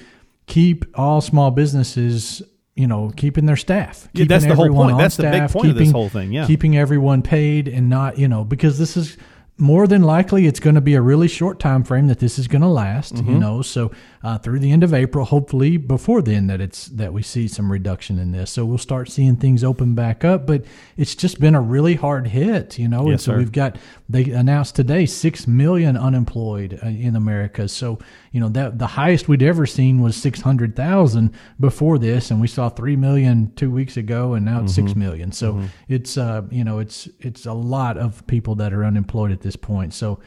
keep 0.47 0.85
all 0.95 1.21
small 1.21 1.51
businesses. 1.51 2.43
You 2.75 2.87
know, 2.87 3.11
keeping 3.17 3.47
their 3.47 3.57
staff. 3.57 4.09
Yeah, 4.13 4.25
that's 4.27 4.45
keeping 4.45 4.51
the 4.51 4.55
whole 4.55 4.65
everyone 4.67 4.85
point. 4.87 4.95
on 4.95 5.01
That's 5.01 5.17
the 5.17 5.25
big 5.25 5.33
staff, 5.35 5.53
point 5.53 5.69
of 5.71 5.75
this 5.75 5.81
keeping- 5.83 5.93
whole 5.93 6.09
thing, 6.09 6.31
yeah. 6.33 6.47
keeping 6.47 6.77
everyone 6.79 7.23
paid 7.23 7.67
and 7.67 7.89
not, 7.89 8.19
you 8.19 8.29
know, 8.29 8.45
because 8.45 8.79
this 8.79 8.97
is 8.97 9.17
more 9.57 9.89
than 9.89 10.05
likely 10.05 10.47
it's 10.47 10.61
going 10.61 10.77
to 10.77 10.81
be 10.81 10.95
a 10.95 11.03
really 11.03 11.27
short 11.27 11.59
time 11.59 11.83
frame 11.83 12.07
that 12.07 12.21
this 12.21 12.39
is 12.39 12.47
going 12.47 12.63
to 12.63 12.69
last. 12.69 13.17
Mm-hmm. 13.17 13.33
You 13.33 13.39
know, 13.41 13.63
so 13.63 13.91
uh, 14.23 14.39
through 14.39 14.59
the 14.59 14.73
end 14.73 14.83
of 14.83 14.93
April, 14.93 15.25
hopefully 15.25 15.77
before 15.77 16.23
then 16.23 16.47
that 16.49 16.61
it's 16.61 16.87
that 16.87 17.13
we 17.13 17.23
see 17.23 17.47
some 17.49 17.71
reduction 17.71 18.19
in 18.19 18.33
this. 18.33 18.51
So 18.51 18.65
we'll 18.65 18.79
start 18.79 19.11
seeing 19.11 19.37
things 19.37 19.63
open 19.63 19.95
back 19.95 20.25
up. 20.25 20.47
But 20.47 20.65
it's 20.97 21.15
just 21.15 21.41
been 21.41 21.55
a 21.55 21.61
really 21.61 21.95
hard 21.95 22.27
hit. 22.29 22.79
You 22.79 22.89
know, 22.89 23.09
and 23.09 23.21
so 23.21 23.33
sir. 23.33 23.39
we've 23.39 23.53
got 23.53 23.77
they 24.09 24.25
announced 24.31 24.75
today 24.77 25.07
six 25.07 25.47
million 25.47 25.97
unemployed 25.97 26.79
uh, 26.83 26.87
in 26.89 27.15
America. 27.17 27.69
So 27.69 27.99
you 28.33 28.41
know 28.41 28.49
that 28.51 28.79
the 28.79 28.87
highest 28.89 29.29
we'd 29.29 29.43
ever 29.43 29.67
seen 29.67 30.01
was 30.01 30.17
six 30.17 30.41
hundred 30.41 30.75
thousand 30.75 31.33
before 31.61 31.99
this, 31.99 32.31
and 32.31 32.41
we 32.41 32.49
saw 32.49 32.69
three 32.69 32.97
million 32.97 33.53
two 33.55 33.71
weeks 33.71 33.97
ago, 33.97 34.35
and 34.35 34.45
now 34.45 34.63
it's 34.63 34.75
six 34.75 34.91
Mm-hmm. 34.91 34.99
million. 35.01 35.33
So 35.33 35.63
it's 35.89 36.17
uh 36.19 36.43
you 36.51 36.65
know 36.65 36.79
it's 36.79 37.09
it's 37.21 37.47
a 37.47 37.53
lot 37.53 37.97
of 37.99 38.27
people 38.27 38.55
that 38.57 38.73
are 38.73 38.85
unemployed 38.85 39.31
at 39.33 39.43
this 39.43 39.55
point. 39.57 39.95
So 39.95 40.19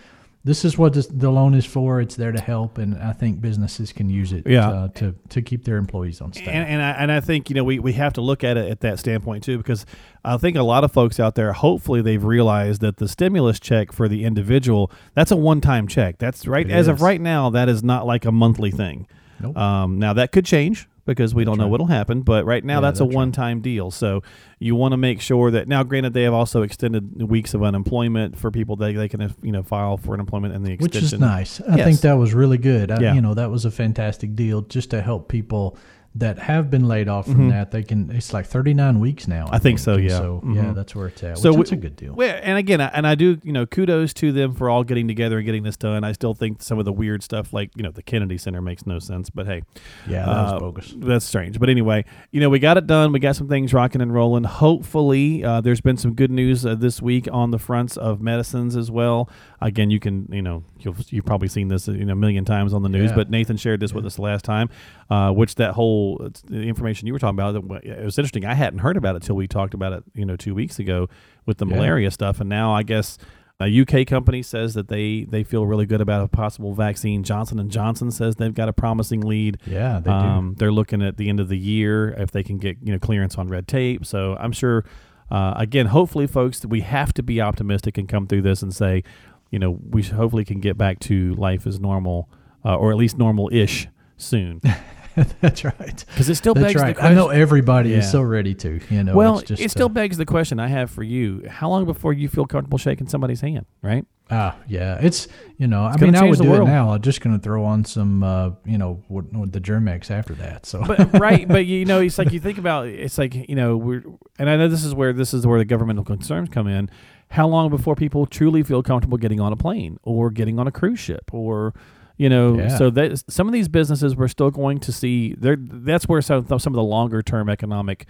this 0.43 0.65
is 0.65 0.75
what 0.77 0.93
this, 0.93 1.05
the 1.07 1.29
loan 1.29 1.53
is 1.53 1.65
for. 1.65 2.01
It's 2.01 2.15
there 2.15 2.31
to 2.31 2.41
help, 2.41 2.77
and 2.79 2.95
I 2.97 3.13
think 3.13 3.41
businesses 3.41 3.93
can 3.93 4.09
use 4.09 4.33
it 4.33 4.47
Yeah. 4.47 4.69
uh, 4.69 4.87
to 4.95 5.13
to 5.29 5.41
keep 5.41 5.65
their 5.65 5.77
employees 5.77 6.19
on 6.21 6.33
staff. 6.33 6.47
And, 6.47 6.67
and 6.67 6.81
I 6.81 6.91
and 6.91 7.11
I 7.11 7.19
think 7.19 7.49
you 7.49 7.55
know 7.55 7.63
we, 7.63 7.77
we 7.79 7.93
have 7.93 8.13
to 8.13 8.21
look 8.21 8.43
at 8.43 8.57
it 8.57 8.69
at 8.71 8.79
that 8.81 8.97
standpoint 8.99 9.43
too 9.43 9.57
because 9.57 9.85
I 10.25 10.37
think 10.37 10.57
a 10.57 10.63
lot 10.63 10.83
of 10.83 10.91
folks 10.91 11.19
out 11.19 11.35
there 11.35 11.53
hopefully 11.53 12.01
they've 12.01 12.23
realized 12.23 12.81
that 12.81 12.97
the 12.97 13.07
stimulus 13.07 13.59
check 13.59 13.91
for 13.91 14.07
the 14.07 14.23
individual 14.25 14.91
that's 15.13 15.31
a 15.31 15.35
one 15.35 15.61
time 15.61 15.87
check 15.87 16.17
that's 16.17 16.47
right 16.47 16.67
It 16.67 16.71
as 16.73 16.87
of 16.87 17.01
right 17.01 17.21
now 17.21 17.49
that 17.51 17.69
is 17.69 17.83
not 17.83 18.07
like 18.07 18.25
a 18.25 18.31
monthly 18.31 18.71
thing. 18.71 19.07
Nope. 19.39 19.57
Um, 19.57 19.99
now 19.99 20.13
that 20.13 20.31
could 20.31 20.45
change 20.45 20.87
because 21.05 21.33
we 21.33 21.43
don't 21.43 21.57
know 21.57 21.63
right. 21.63 21.71
what'll 21.71 21.87
happen, 21.87 22.21
but 22.21 22.45
right 22.45 22.63
now 22.63 22.75
Yeah, 22.77 22.81
that's 22.81 22.99
a 22.99 23.03
that's 23.03 23.09
right. 23.09 23.15
one 23.15 23.31
time 23.31 23.61
deal. 23.61 23.89
So 23.91 24.21
you 24.59 24.75
want 24.75 24.91
to 24.93 24.97
make 24.97 25.19
sure 25.21 25.49
that 25.51 25.67
now, 25.67 25.83
granted, 25.83 26.13
they 26.13 26.23
have 26.23 26.33
also 26.33 26.61
extended 26.61 27.21
weeks 27.23 27.53
of 27.53 27.63
unemployment 27.63 28.37
for 28.37 28.51
people 28.51 28.75
that 28.77 28.93
they 28.93 29.07
can 29.09 29.33
you 29.41 29.51
know 29.51 29.63
file 29.63 29.97
for 29.97 30.13
unemployment 30.13 30.53
and 30.53 30.65
the 30.65 30.71
extension. 30.73 31.01
which 31.03 31.13
is 31.13 31.19
nice. 31.19 31.61
I 31.61 31.77
Yes. 31.77 31.85
think 31.87 31.99
that 32.01 32.13
was 32.13 32.33
really 32.33 32.57
good. 32.59 32.91
I, 32.91 32.99
Yeah. 32.99 33.13
You 33.15 33.21
know, 33.21 33.33
that 33.33 33.49
was 33.49 33.65
a 33.65 33.71
fantastic 33.71 34.35
deal 34.35 34.61
just 34.61 34.91
to 34.91 35.01
help 35.01 35.27
people 35.29 35.77
that 36.15 36.37
have 36.39 36.69
been 36.69 36.87
laid 36.89 37.07
off 37.07 37.25
from 37.25 37.47
that. 37.49 37.71
They 37.71 37.83
can. 37.83 38.11
It's 38.11 38.33
like 38.33 38.45
thirty 38.45 38.73
nine 38.73 38.99
weeks 38.99 39.27
now. 39.29 39.45
Mm-hmm. 39.45 39.55
I 39.55 39.59
think 39.59 39.79
so, 39.79 39.95
yeah. 39.95 40.09
So 40.17 40.41
yeah, 40.45 40.61
Mhm. 40.65 40.75
that's 40.75 40.93
where 40.93 41.07
it's 41.07 41.23
at. 41.23 41.37
So 41.37 41.61
is 41.61 41.71
a 41.71 41.77
good 41.77 41.95
deal. 41.95 42.13
Well, 42.13 42.37
and 42.43 42.57
again, 42.57 42.81
I- 42.81 42.87
and 42.93 43.07
I 43.07 43.15
do, 43.15 43.39
you 43.43 43.53
know, 43.53 43.65
kudos 43.65 44.13
to 44.15 44.33
them 44.33 44.53
for 44.53 44.69
all 44.69 44.83
getting 44.83 45.07
together 45.07 45.37
and 45.37 45.45
getting 45.45 45.63
this 45.63 45.77
done. 45.77 46.03
I 46.03 46.11
still 46.11 46.33
think 46.33 46.61
some 46.61 46.79
of 46.79 46.85
the 46.85 46.91
weird 46.91 47.23
stuff, 47.23 47.53
like 47.53 47.71
you 47.77 47.83
know, 47.83 47.91
the 47.91 48.03
Kennedy 48.03 48.37
Center 48.37 48.61
makes 48.61 48.85
no 48.85 48.99
sense, 48.99 49.29
but 49.29 49.45
hey, 49.45 49.61
yeah, 50.07 50.25
that 50.25 50.31
uh, 50.31 50.59
bogus. 50.59 50.93
That's 50.97 51.23
strange, 51.25 51.59
but 51.59 51.69
anyway, 51.69 52.03
you 52.31 52.41
know, 52.41 52.49
we 52.49 52.59
got 52.59 52.77
it 52.77 52.87
done. 52.87 53.13
We 53.13 53.19
got 53.19 53.37
some 53.37 53.47
things 53.47 53.73
rocking 53.73 54.01
and 54.01 54.13
rolling. 54.13 54.43
Hopefully, 54.43 55.43
uh, 55.45 55.61
there's 55.61 55.79
been 55.81 55.95
some 55.97 56.13
good 56.13 56.31
news 56.31 56.65
uh, 56.65 56.75
this 56.75 57.01
week 57.01 57.29
on 57.31 57.51
the 57.51 57.59
fronts 57.59 57.95
of 57.95 58.19
medicines 58.21 58.75
as 58.75 58.89
well. 58.91 59.29
Again, 59.61 59.91
you 59.91 59.99
can, 59.99 60.27
you 60.31 60.41
know, 60.41 60.63
you've 60.79 61.11
you've 61.13 61.25
probably 61.25 61.47
seen 61.47 61.67
this, 61.69 61.87
you 61.87 62.03
know, 62.03 62.13
a 62.13 62.15
million 62.15 62.43
times 62.43 62.73
on 62.73 62.81
the 62.83 62.89
news. 62.89 63.11
Yeah. 63.11 63.15
But 63.15 63.29
Nathan 63.29 63.55
shared 63.57 63.79
this 63.79 63.93
with 63.93 64.05
us 64.05 64.17
last 64.19 64.43
time, 64.43 64.69
uh, 65.09 65.31
which 65.31 65.55
that 65.55 65.73
whole 65.73 66.00
it's 66.21 66.41
the 66.41 66.61
information 66.63 67.07
you 67.07 67.13
were 67.13 67.19
talking 67.19 67.39
about. 67.39 67.53
that- 67.53 67.83
It 67.85 68.03
was 68.05 68.17
interesting. 68.17 68.45
I 68.45 68.53
hadn't 68.53 68.79
heard 68.79 68.97
about 68.97 69.15
it 69.15 69.21
till 69.23 69.35
we 69.35 69.47
talked 69.47 69.73
about 69.73 69.93
it, 69.93 70.03
you 70.13 70.25
know, 70.25 70.35
two 70.35 70.53
weeks 70.55 70.79
ago 70.79 71.07
with 71.45 71.57
the 71.57 71.65
Yeah. 71.65 71.75
malaria 71.77 72.11
stuff, 72.11 72.39
and 72.39 72.49
now 72.49 72.73
I 72.73 72.83
guess. 72.83 73.17
A 73.63 73.67
UK 73.81 74.05
company 74.07 74.41
says 74.41 74.73
that 74.73 74.87
they, 74.87 75.23
they 75.29 75.43
feel 75.43 75.67
really 75.67 75.85
good 75.85 76.01
about 76.01 76.23
a 76.23 76.27
possible 76.27 76.73
vaccine. 76.73 77.21
Johnson 77.21 77.59
and 77.59 77.69
Johnson 77.69 78.09
says 78.09 78.37
they've 78.37 78.55
got 78.55 78.67
a 78.67 78.73
promising 78.73 79.21
lead. 79.21 79.59
Yeah, 79.67 79.99
they 79.99 80.09
do. 80.09 80.15
Um, 80.15 80.55
they're 80.57 80.71
looking 80.71 81.03
at 81.03 81.17
the 81.17 81.29
end 81.29 81.39
of 81.39 81.47
the 81.47 81.59
year 81.59 82.09
if 82.17 82.31
they 82.31 82.41
can 82.41 82.57
get 82.57 82.77
you 82.81 82.91
know 82.91 82.97
clearance 82.97 83.37
on 83.37 83.49
red 83.49 83.67
tape. 83.67 84.03
So 84.03 84.35
I'm 84.39 84.51
sure. 84.51 84.83
Uh, 85.29 85.53
again, 85.57 85.85
hopefully, 85.85 86.25
folks, 86.25 86.65
we 86.65 86.81
have 86.81 87.13
to 87.13 87.21
be 87.21 87.39
optimistic 87.39 87.99
and 87.99 88.09
come 88.09 88.25
through 88.25 88.41
this 88.41 88.63
and 88.63 88.73
say, 88.73 89.03
you 89.51 89.59
know, 89.59 89.77
we 89.91 90.01
hopefully 90.01 90.43
can 90.43 90.59
get 90.59 90.75
back 90.75 90.97
to 91.01 91.35
life 91.35 91.67
as 91.67 91.79
normal 91.79 92.29
uh, 92.65 92.75
or 92.75 92.89
at 92.91 92.97
least 92.97 93.15
normal-ish 93.19 93.87
soon. 94.17 94.59
That's 95.41 95.63
right. 95.63 96.05
Because 96.07 96.29
it 96.29 96.35
still 96.35 96.53
That's 96.53 96.73
begs 96.73 96.81
right. 96.81 96.95
the 96.95 97.03
I 97.03 97.13
know 97.13 97.29
everybody 97.29 97.89
Yeah. 97.89 97.97
is 97.97 98.11
so 98.11 98.21
ready 98.21 98.53
to. 98.55 98.79
You 98.89 99.03
know. 99.03 99.15
well, 99.15 99.39
it's 99.39 99.49
just, 99.49 99.61
it 99.61 99.71
still 99.71 99.87
uh, 99.87 99.89
begs 99.89 100.17
the 100.17 100.25
question 100.25 100.59
I 100.59 100.67
have 100.67 100.89
for 100.91 101.03
you: 101.03 101.45
How 101.49 101.69
long 101.69 101.85
before 101.85 102.13
you 102.13 102.27
feel 102.29 102.45
comfortable 102.45 102.77
shaking 102.77 103.07
somebody's 103.07 103.41
hand? 103.41 103.65
Right? 103.81 104.05
Ah, 104.29 104.55
yeah. 104.67 104.97
It's 105.01 105.27
you 105.57 105.67
know. 105.67 105.83
I 105.83 105.97
mean, 105.97 106.15
I 106.15 106.23
would 106.23 106.39
do 106.39 106.49
world. 106.49 106.67
it 106.67 106.71
now. 106.71 106.91
I'm 106.93 107.01
just 107.01 107.19
going 107.19 107.37
to 107.37 107.43
throw 107.43 107.65
on 107.65 107.83
some, 107.83 108.23
uh, 108.23 108.51
you 108.65 108.77
know, 108.77 109.03
with, 109.09 109.25
with 109.33 109.51
the 109.51 109.59
Germ-X 109.59 110.09
after 110.09 110.33
that. 110.35 110.65
So. 110.65 110.81
but 110.87 111.19
right, 111.19 111.45
but 111.47 111.65
you 111.65 111.83
know, 111.83 111.99
it's 111.99 112.17
like 112.17 112.31
you 112.31 112.39
think 112.47 112.57
about 112.57 112.87
it's 112.87 113.17
like 113.17 113.49
you 113.49 113.55
know 113.55 113.75
we're 113.75 114.03
and 114.39 114.49
I 114.49 114.55
know 114.55 114.69
this 114.69 114.85
is 114.85 114.95
where 114.95 115.11
this 115.11 115.33
is 115.33 115.45
where 115.45 115.59
the 115.59 115.65
governmental 115.65 116.05
concerns 116.05 116.49
come 116.49 116.67
in. 116.67 116.89
How 117.31 117.47
long 117.47 117.69
before 117.69 117.95
people 117.95 118.25
truly 118.25 118.61
feel 118.63 118.83
comfortable 118.83 119.17
getting 119.17 119.39
on 119.39 119.53
a 119.53 119.55
plane 119.55 119.97
or 120.03 120.29
getting 120.31 120.59
on 120.59 120.67
a 120.67 120.71
cruise 120.71 120.99
ship 120.99 121.29
or 121.33 121.73
you 122.21 122.29
know 122.29 122.57
Yeah. 122.57 122.77
so 122.77 122.89
that 122.91 123.23
some 123.31 123.47
of 123.47 123.53
these 123.53 123.67
businesses 123.67 124.15
we're 124.15 124.27
still 124.37 124.51
going 124.51 124.79
to 124.81 124.91
see 124.91 125.33
there 125.37 125.57
that's 125.59 126.05
where 126.07 126.21
some 126.21 126.45
some 126.59 126.73
of 126.73 126.77
the 126.83 126.83
longer 126.97 127.21
term 127.21 127.49
economic 127.49 128.07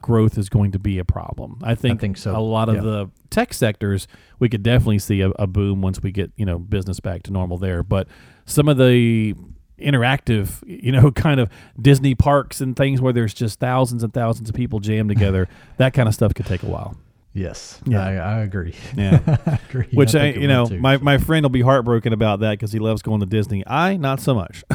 growth 0.00 0.36
is 0.36 0.48
going 0.48 0.72
to 0.72 0.80
be 0.80 0.98
a 0.98 1.04
problem. 1.04 1.60
I 1.62 1.76
think, 1.76 2.00
think 2.00 2.16
so. 2.16 2.36
a 2.36 2.42
lot 2.42 2.68
of 2.68 2.74
Yeah. 2.76 2.80
the 2.90 3.10
tech 3.30 3.54
sectors 3.54 4.08
we 4.40 4.48
could 4.48 4.64
definitely 4.64 4.98
see 4.98 5.20
a, 5.20 5.30
a 5.38 5.46
boom 5.46 5.80
once 5.80 6.02
we 6.02 6.10
get 6.10 6.32
you 6.36 6.44
know 6.44 6.58
business 6.58 6.98
back 6.98 7.22
to 7.24 7.32
normal 7.32 7.56
there. 7.56 7.82
But 7.84 8.08
some 8.44 8.68
of 8.68 8.76
the 8.78 9.34
interactive, 9.78 10.62
you 10.66 10.92
know, 10.92 11.10
kind 11.26 11.38
of 11.40 11.48
Disney 11.80 12.14
parks 12.14 12.60
and 12.60 12.76
things 12.76 13.00
where 13.00 13.12
there's 13.12 13.34
just 13.34 13.60
thousands 13.60 14.02
and 14.02 14.12
thousands 14.12 14.48
of 14.48 14.54
people 14.56 14.80
jammed 14.80 15.08
together, 15.08 15.48
that 15.76 15.92
kind 15.94 16.08
of 16.08 16.14
stuff 16.14 16.34
could 16.34 16.46
take 16.46 16.62
a 16.62 16.66
while. 16.66 16.96
Yes. 17.32 17.80
Yeah. 17.86 18.04
I, 18.04 18.14
I 18.14 18.38
agree. 18.40 18.74
Yeah. 18.96 19.20
I 19.46 19.58
agree. 19.68 19.88
Which 19.92 20.14
I, 20.14 20.26
it 20.26 20.36
you 20.36 20.48
know, 20.48 20.66
too. 20.66 20.78
my, 20.78 20.96
my 20.98 21.18
friend 21.18 21.44
will 21.44 21.50
be 21.50 21.62
heartbroken 21.62 22.12
about 22.12 22.40
that 22.40 22.52
because 22.52 22.72
he 22.72 22.78
loves 22.78 23.02
going 23.02 23.20
to 23.20 23.26
Disney. 23.26 23.64
I 23.66 23.96
not 23.96 24.20
so 24.20 24.34
much. 24.34 24.64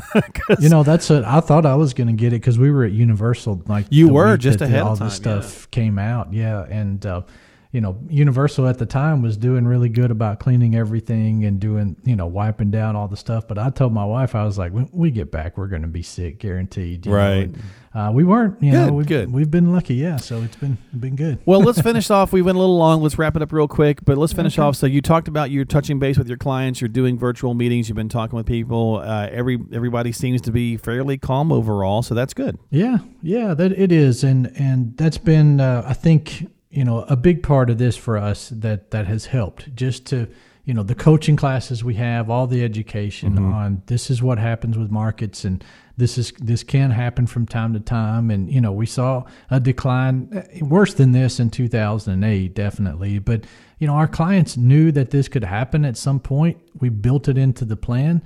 You 0.59 0.69
know, 0.69 0.81
that's 0.81 1.09
what 1.09 1.25
I 1.25 1.41
thought 1.41 1.65
I 1.65 1.75
was 1.75 1.93
going 1.93 2.07
to 2.07 2.13
get 2.13 2.27
it 2.27 2.39
because 2.39 2.57
we 2.57 2.71
were 2.71 2.85
at 2.85 2.91
Universal. 2.93 3.63
Like 3.67 3.85
You 3.89 4.09
were 4.09 4.37
just 4.37 4.61
ahead 4.61 4.79
of 4.79 4.87
all 4.87 4.97
time, 4.97 5.07
this 5.07 5.15
stuff 5.15 5.69
came 5.71 5.99
out. 5.99 6.33
Yeah, 6.33 6.63
and 6.63 7.05
uh, 7.05 7.21
you 7.71 7.81
know, 7.81 7.99
Universal 8.09 8.67
at 8.67 8.77
the 8.77 8.85
time 8.85 9.21
was 9.21 9.35
doing 9.37 9.65
really 9.67 9.89
good 9.89 10.09
about 10.11 10.39
cleaning 10.39 10.75
everything 10.75 11.43
and 11.45 11.59
doing, 11.59 11.95
you 12.05 12.15
know, 12.15 12.25
wiping 12.25 12.71
down 12.71 12.95
all 12.95 13.07
the 13.07 13.17
stuff. 13.17 13.47
But 13.47 13.57
I 13.57 13.69
told 13.69 13.91
my 13.93 14.05
wife, 14.05 14.35
I 14.35 14.45
was 14.45 14.57
like, 14.57 14.71
when 14.71 14.89
we 14.93 15.11
get 15.11 15.31
back, 15.31 15.57
we're 15.57 15.67
going 15.67 15.81
to 15.81 15.87
be 15.87 16.01
sick, 16.01 16.39
guaranteed. 16.39 17.05
know, 17.05 17.11
Right. 17.13 17.43
and, 17.49 17.61
uh, 17.93 18.11
we 18.13 18.23
weren't. 18.23 18.61
You 18.61 18.71
Good, 18.71 18.87
know, 18.87 18.93
we've, 18.93 19.07
good. 19.07 19.31
We've 19.33 19.49
been 19.49 19.71
lucky. 19.73 19.95
Yeah. 19.95 20.17
So 20.17 20.41
it's 20.43 20.55
been 20.55 20.77
been 20.93 21.15
good. 21.15 21.39
well, 21.45 21.61
let's 21.61 21.81
finish 21.81 22.11
off. 22.11 22.31
We 22.31 22.43
went 22.43 22.55
a 22.55 22.59
little 22.59 22.77
long. 22.77 23.01
Let's 23.01 23.17
wrap 23.17 23.35
it 23.35 23.41
up 23.41 23.51
real 23.51 23.67
quick. 23.67 24.05
But 24.05 24.17
let's 24.19 24.33
finish 24.33 24.59
off. 24.59 24.75
So 24.75 24.85
you 24.85 25.01
talked 25.01 25.27
about 25.27 25.49
you're 25.49 25.65
touching 25.65 25.97
base 25.97 26.17
with 26.17 26.27
your 26.27 26.37
clients. 26.37 26.79
You're 26.79 26.89
doing 26.89 27.17
virtual 27.17 27.55
meetings. 27.55 27.89
You've 27.89 27.95
been 27.95 28.07
talking 28.09 28.37
with 28.37 28.45
people. 28.45 28.97
Uh, 29.03 29.27
every 29.31 29.57
everybody 29.73 30.11
seems 30.11 30.41
to 30.41 30.51
be 30.51 30.77
fairly 30.77 31.17
calm 31.17 31.51
overall. 31.51 32.03
So 32.03 32.13
that's 32.13 32.35
good. 32.35 32.59
Yeah, 32.69 32.97
yeah, 33.23 33.55
that 33.55 33.71
it 33.71 33.91
is, 33.91 34.23
and 34.23 34.51
and 34.55 34.95
that's 34.95 35.17
been, 35.17 35.59
uh, 35.59 35.83
I 35.87 35.93
think, 35.93 36.47
you 36.69 36.83
know, 36.83 37.03
a 37.03 37.15
big 37.15 37.43
part 37.43 37.69
of 37.69 37.77
this 37.77 37.95
for 37.95 38.17
us 38.17 38.49
that 38.49 38.91
that 38.91 39.07
has 39.07 39.27
helped 39.27 39.73
just 39.75 40.05
to, 40.07 40.27
you 40.65 40.73
know, 40.73 40.83
the 40.83 40.95
coaching 40.95 41.35
classes 41.37 41.83
we 41.83 41.95
have, 41.95 42.29
all 42.29 42.45
the 42.45 42.63
education 42.63 43.37
on 43.37 43.81
this 43.85 44.09
is 44.09 44.21
what 44.21 44.37
happens 44.37 44.77
with 44.77 44.91
markets, 44.91 45.45
and 45.45 45.63
this 45.95 46.17
is 46.17 46.33
this 46.39 46.63
can 46.63 46.91
happen 46.91 47.25
from 47.25 47.45
time 47.45 47.73
to 47.73 47.79
time, 47.79 48.29
and 48.29 48.51
you 48.51 48.59
know, 48.59 48.73
we 48.73 48.85
saw 48.85 49.23
a 49.49 49.59
decline 49.59 50.29
uh, 50.35 50.65
worse 50.65 50.93
than 50.93 51.13
this 51.13 51.39
in 51.39 51.49
2008, 51.49 52.53
definitely, 52.53 53.19
but 53.19 53.45
you 53.79 53.87
know, 53.87 53.93
our 53.93 54.07
clients 54.07 54.57
knew 54.57 54.91
that 54.91 55.11
this 55.11 55.27
could 55.27 55.43
happen 55.43 55.85
at 55.85 55.95
some 55.95 56.19
point. 56.19 56.57
We 56.79 56.89
built 56.89 57.27
it 57.27 57.37
into 57.37 57.63
the 57.63 57.77
plan 57.77 58.21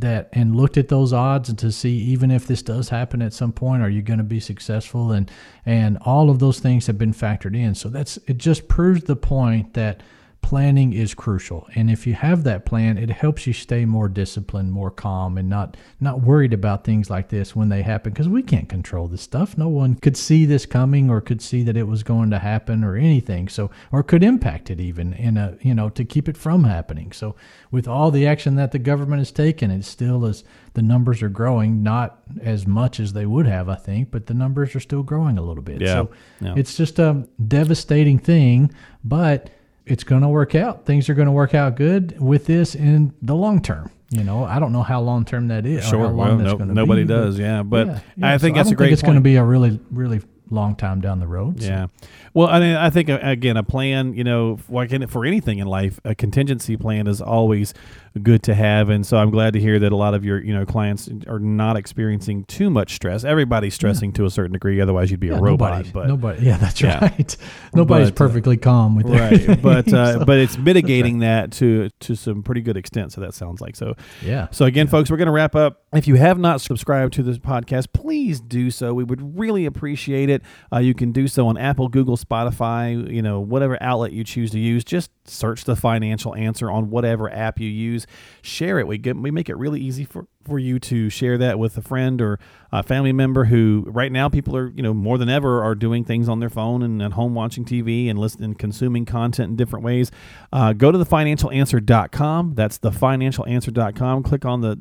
that 0.00 0.28
and 0.32 0.56
looked 0.56 0.76
at 0.76 0.88
those 0.88 1.12
odds 1.12 1.48
and 1.48 1.58
to 1.58 1.70
see 1.70 1.96
even 1.96 2.30
if 2.30 2.46
this 2.46 2.62
does 2.62 2.88
happen 2.88 3.22
at 3.22 3.32
some 3.32 3.52
point 3.52 3.82
are 3.82 3.88
you 3.88 4.02
going 4.02 4.18
to 4.18 4.24
be 4.24 4.40
successful? 4.40 5.12
And 5.12 5.30
and 5.64 5.98
all 6.02 6.30
of 6.30 6.38
those 6.38 6.60
things 6.60 6.86
have 6.86 6.98
been 6.98 7.14
factored 7.14 7.56
in. 7.56 7.74
So 7.74 7.88
that's 7.88 8.16
it 8.26 8.38
just 8.38 8.68
proves 8.68 9.04
the 9.04 9.16
point 9.16 9.74
that 9.74 10.02
planning 10.44 10.92
is 10.92 11.14
crucial 11.14 11.66
and 11.74 11.90
if 11.90 12.06
you 12.06 12.12
have 12.12 12.44
that 12.44 12.66
plan 12.66 12.98
it 12.98 13.08
helps 13.08 13.46
you 13.46 13.52
stay 13.54 13.86
more 13.86 14.10
disciplined 14.10 14.70
more 14.70 14.90
calm 14.90 15.38
and 15.38 15.48
not 15.48 15.74
not 16.00 16.20
worried 16.20 16.52
about 16.52 16.84
things 16.84 17.08
like 17.08 17.30
this 17.30 17.56
when 17.56 17.70
they 17.70 17.80
happen 17.80 18.12
because 18.12 18.28
we 18.28 18.42
can't 18.42 18.68
control 18.68 19.08
this 19.08 19.22
stuff 19.22 19.56
no 19.56 19.68
one 19.68 19.94
could 19.94 20.18
see 20.18 20.44
this 20.44 20.66
coming 20.66 21.08
or 21.08 21.18
could 21.22 21.40
see 21.40 21.62
that 21.62 21.78
it 21.78 21.84
was 21.88 22.02
going 22.02 22.28
to 22.28 22.38
happen 22.38 22.84
or 22.84 22.94
anything 22.94 23.48
so 23.48 23.70
or 23.90 24.02
could 24.02 24.22
impact 24.22 24.68
it 24.68 24.78
even 24.78 25.14
in 25.14 25.38
a 25.38 25.56
you 25.62 25.74
know 25.74 25.88
to 25.88 26.04
keep 26.04 26.28
it 26.28 26.36
from 26.36 26.64
happening 26.64 27.10
so 27.10 27.34
with 27.70 27.88
all 27.88 28.10
the 28.10 28.26
action 28.26 28.54
that 28.54 28.70
the 28.70 28.78
government 28.78 29.20
has 29.20 29.32
taken 29.32 29.70
it 29.70 29.82
still 29.82 30.26
is 30.26 30.44
the 30.74 30.82
numbers 30.82 31.22
are 31.22 31.30
growing 31.30 31.82
not 31.82 32.18
as 32.42 32.66
much 32.66 33.00
as 33.00 33.14
they 33.14 33.24
would 33.24 33.46
have 33.46 33.70
i 33.70 33.76
think 33.76 34.10
but 34.10 34.26
the 34.26 34.34
numbers 34.34 34.76
are 34.76 34.80
still 34.80 35.02
growing 35.02 35.38
a 35.38 35.42
little 35.42 35.62
bit 35.62 35.80
Yeah. 35.80 35.86
so 35.94 36.10
Yeah. 36.42 36.54
it's 36.54 36.76
just 36.76 36.98
a 36.98 37.26
devastating 37.48 38.18
thing 38.18 38.70
but 39.02 39.48
it's 39.86 40.04
going 40.04 40.22
to 40.22 40.28
work 40.28 40.54
out 40.54 40.86
things 40.86 41.08
are 41.08 41.14
going 41.14 41.26
to 41.26 41.32
work 41.32 41.54
out 41.54 41.76
good 41.76 42.18
with 42.20 42.46
this 42.46 42.74
in 42.74 43.12
the 43.22 43.34
long 43.34 43.60
term 43.60 43.90
you 44.10 44.24
know 44.24 44.44
i 44.44 44.58
don't 44.58 44.72
know 44.72 44.82
how 44.82 45.00
long 45.00 45.24
term 45.24 45.48
that 45.48 45.66
is 45.66 45.90
long 45.92 46.16
Well, 46.16 46.36
that's 46.38 46.50
no- 46.52 46.56
going 46.56 46.68
to 46.68 46.74
nobody 46.74 47.02
be, 47.02 47.08
but- 47.08 47.14
does. 47.14 47.38
Yeah, 47.38 47.62
but 47.62 47.86
yeah, 47.86 48.00
yeah. 48.16 48.32
I 48.34 48.38
think 48.38 48.56
So 48.56 48.60
that's 48.60 48.68
I 48.70 48.72
a 48.72 48.74
great 48.76 48.86
think 48.86 48.92
it's 48.94 49.02
going 49.02 49.16
to 49.16 49.20
be 49.20 49.36
a 49.36 49.44
really 49.44 49.78
really 49.90 50.20
long 50.50 50.76
time 50.76 51.00
down 51.00 51.20
the 51.20 51.26
road 51.26 51.60
so- 51.62 51.68
Yeah. 51.68 51.86
Well, 52.34 52.48
I 52.48 52.60
mean, 52.60 52.76
I 52.76 52.90
think 52.90 53.08
uh, 53.08 53.18
again, 53.22 53.56
a 53.56 53.62
plan, 53.62 54.12
you 54.14 54.24
know, 54.24 54.58
like 54.68 54.90
for 55.08 55.24
anything 55.24 55.58
in 55.58 55.66
life, 55.68 56.00
a 56.04 56.14
contingency 56.14 56.76
plan 56.76 57.06
is 57.06 57.20
always 57.20 57.72
good 58.22 58.42
to 58.44 58.54
have, 58.54 58.90
and 58.90 59.04
so 59.04 59.16
I'm 59.16 59.30
glad 59.30 59.54
to 59.54 59.60
hear 59.60 59.78
that 59.80 59.90
a 59.90 59.96
lot 59.96 60.14
of 60.14 60.24
your, 60.24 60.40
you 60.42 60.54
know, 60.54 60.64
clients 60.64 61.08
are 61.26 61.40
not 61.40 61.76
experiencing 61.76 62.44
too 62.44 62.70
much 62.70 62.94
stress. 62.94 63.24
Everybody's 63.24 63.74
stressing 63.74 64.12
to 64.12 64.24
a 64.24 64.30
certain 64.30 64.52
degree, 64.52 64.80
otherwise 64.80 65.10
you'd 65.10 65.18
be 65.20 65.26
Yeah, 65.28 65.38
a 65.38 65.40
robot. 65.40 65.70
nobody, 65.72 65.90
but 65.92 66.06
nobody, 66.08 66.46
yeah, 66.46 66.56
that's 66.56 66.80
Yeah. 66.80 67.00
right. 67.00 67.36
Nobody's 67.74 68.10
But, 68.10 68.14
uh, 68.14 68.26
perfectly 68.26 68.56
calm 68.56 68.94
with 68.96 69.06
right, 69.08 69.60
but 69.62 69.92
uh, 69.92 70.20
so- 70.20 70.24
but 70.24 70.38
it's 70.38 70.56
mitigating 70.56 71.18
that 71.20 71.50
to 71.52 71.88
to 72.00 72.14
some 72.14 72.42
pretty 72.42 72.60
good 72.60 72.76
extent. 72.76 73.12
So 73.12 73.20
that 73.20 73.34
sounds 73.34 73.60
like 73.60 73.74
so. 73.76 73.94
yeah. 74.24 74.46
So 74.52 74.64
again, 74.64 74.86
folks, 74.86 75.10
we're 75.10 75.16
going 75.16 75.26
to 75.26 75.32
wrap 75.32 75.56
up. 75.56 75.82
If 75.92 76.06
you 76.06 76.14
have 76.16 76.38
not 76.38 76.60
subscribed 76.60 77.12
to 77.14 77.22
this 77.22 77.38
podcast, 77.38 77.86
please 77.92 78.40
do 78.40 78.70
so. 78.70 78.94
We 78.94 79.04
would 79.04 79.38
really 79.38 79.64
appreciate 79.66 80.28
it. 80.30 80.42
Uh, 80.72 80.78
you 80.78 80.94
can 80.94 81.12
do 81.12 81.26
so 81.28 81.46
on 81.48 81.56
Apple, 81.56 81.88
Google, 81.88 82.16
Spotify, 82.16 83.12
you 83.12 83.22
know, 83.22 83.40
whatever 83.40 83.76
outlet 83.82 84.12
you 84.12 84.24
choose 84.24 84.50
to 84.52 84.58
use. 84.58 84.84
Just 84.84 85.10
search 85.26 85.64
the 85.64 85.76
financial 85.76 86.34
answer 86.34 86.70
on 86.70 86.90
whatever 86.90 87.32
app 87.32 87.58
you 87.60 87.68
use. 87.68 88.03
Share 88.42 88.78
it. 88.78 88.86
We 88.86 88.98
get 88.98 89.16
we 89.16 89.30
make 89.30 89.48
it 89.48 89.56
really 89.56 89.80
easy 89.80 90.04
for 90.04 90.26
for 90.44 90.58
you 90.58 90.78
to 90.78 91.08
share 91.08 91.38
that 91.38 91.58
with 91.58 91.76
a 91.78 91.82
friend 91.82 92.20
or 92.20 92.38
a 92.70 92.82
family 92.82 93.12
member 93.12 93.44
who 93.44 93.84
right 93.86 94.12
now 94.12 94.28
people 94.28 94.56
are 94.56 94.68
you 94.68 94.82
know 94.82 94.92
more 94.92 95.16
than 95.16 95.28
ever 95.28 95.62
are 95.62 95.74
doing 95.74 96.04
things 96.04 96.28
on 96.28 96.40
their 96.40 96.50
phone 96.50 96.82
and 96.82 97.02
at 97.02 97.12
home 97.12 97.34
watching 97.34 97.64
tv 97.64 98.10
and 98.10 98.18
listening 98.18 98.54
consuming 98.54 99.04
content 99.04 99.50
in 99.50 99.56
different 99.56 99.84
ways. 99.84 100.10
Uh, 100.52 100.72
go 100.72 100.92
to 100.92 100.98
thefinancialanswer.com 100.98 102.54
that's 102.54 102.78
thefinancialanswer.com 102.78 104.22
click 104.22 104.44
on 104.44 104.60
the 104.60 104.78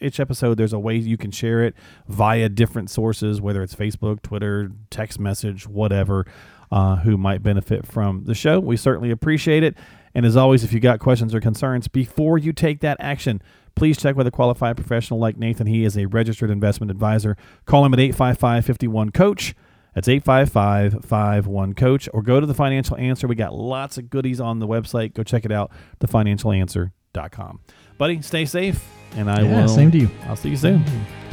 each 0.00 0.18
episode 0.18 0.58
there's 0.58 0.72
a 0.72 0.78
way 0.78 0.96
you 0.96 1.16
can 1.16 1.30
share 1.30 1.62
it 1.62 1.74
via 2.08 2.48
different 2.48 2.90
sources 2.90 3.40
whether 3.40 3.62
it's 3.62 3.74
facebook 3.74 4.20
twitter 4.22 4.72
text 4.90 5.20
message 5.20 5.66
whatever 5.66 6.26
uh, 6.70 6.96
who 6.96 7.16
might 7.16 7.42
benefit 7.42 7.86
from 7.86 8.24
the 8.24 8.34
show. 8.34 8.58
We 8.60 8.76
certainly 8.76 9.10
appreciate 9.10 9.62
it 9.62 9.76
and 10.16 10.26
as 10.26 10.36
always 10.36 10.64
if 10.64 10.72
you 10.72 10.80
got 10.80 10.98
questions 10.98 11.32
or 11.32 11.40
concerns 11.40 11.86
before 11.86 12.38
you 12.38 12.52
take 12.52 12.80
that 12.80 12.96
action 12.98 13.40
please 13.76 13.98
check 13.98 14.16
with 14.16 14.26
a 14.26 14.30
qualified 14.30 14.74
professional 14.76 15.20
like 15.20 15.36
nathan. 15.36 15.66
He 15.66 15.84
is 15.84 15.96
a 15.96 16.06
registered 16.06 16.50
investment 16.50 16.90
advisor. 16.90 17.36
Call 17.66 17.84
him 17.84 17.92
at 17.92 18.00
855 18.00 19.12
coach. 19.12 19.54
That's 19.94 20.08
855 20.08 21.76
coach. 21.76 22.08
Or 22.14 22.22
go 22.22 22.40
to 22.40 22.46
the 22.46 22.54
financial 22.54 22.96
answer. 22.96 23.28
We 23.28 23.34
got 23.34 23.54
lots 23.54 23.98
of 23.98 24.08
goodies 24.10 24.40
on 24.40 24.58
the 24.60 24.66
website. 24.66 25.12
Go 25.14 25.22
check 25.22 25.44
it 25.44 25.52
out 25.52 25.70
thefinancialanswer.com 26.00 27.60
buddy 27.98 28.20
stay 28.20 28.44
safe 28.44 28.84
and 29.16 29.30
i 29.30 29.40
Yeah, 29.40 29.60
will 29.62 29.68
same 29.68 29.90
to 29.90 29.98
you. 29.98 30.10
i'll 30.26 30.36
see 30.36 30.50
you 30.50 30.56
soon. 30.56 30.84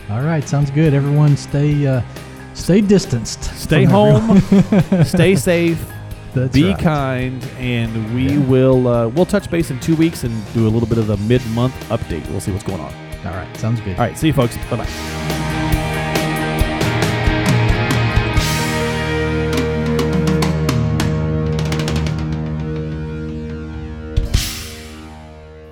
All 0.09 0.21
right, 0.21 0.47
sounds 0.47 0.69
good. 0.71 0.93
Everyone, 0.93 1.35
stay 1.37 1.87
uh, 1.87 2.01
stay 2.53 2.81
distanced. 2.81 3.43
stay 3.57 3.83
home. 3.85 4.39
stay 5.05 5.35
safe 5.35 5.81
That's 6.33 6.53
be 6.53 6.69
right. 6.69 6.79
kind 6.79 7.43
and 7.59 8.13
we 8.15 8.29
Yeah. 8.33 8.37
will 8.39 8.87
uh, 8.87 9.07
we'll 9.09 9.25
touch 9.25 9.49
base 9.51 9.69
in 9.71 9.79
two 9.79 9.95
weeks 9.95 10.23
and 10.23 10.53
do 10.53 10.67
a 10.67 10.69
little 10.69 10.87
bit 10.87 10.97
of 10.97 11.07
the 11.07 11.17
mid-month 11.17 11.73
update 11.89 12.27
we'll 12.29 12.41
see 12.41 12.51
what's 12.51 12.63
going 12.63 12.81
on 12.81 12.93
All 13.25 13.31
right, 13.33 13.55
sounds 13.57 13.79
good. 13.81 13.97
all 13.99 14.05
right 14.05 14.17
see 14.17 14.27
you 14.27 14.33
folks 14.33 14.57
bye-bye 14.69 14.87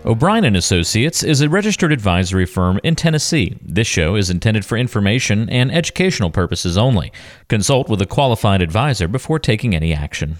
O'Brien 0.03 0.43
and 0.43 0.57
Associates 0.57 1.21
is 1.21 1.41
a 1.41 1.49
registered 1.49 1.91
advisory 1.91 2.47
firm 2.47 2.79
in 2.83 2.95
Tennessee. 2.95 3.55
This 3.61 3.85
show 3.85 4.15
is 4.15 4.31
intended 4.31 4.65
for 4.65 4.75
information 4.75 5.47
and 5.49 5.71
educational 5.71 6.31
purposes 6.31 6.75
only. 6.75 7.11
Consult 7.47 7.87
with 7.87 8.01
a 8.01 8.07
qualified 8.07 8.63
advisor 8.63 9.07
before 9.07 9.37
taking 9.37 9.75
any 9.75 9.93
action. 9.93 10.37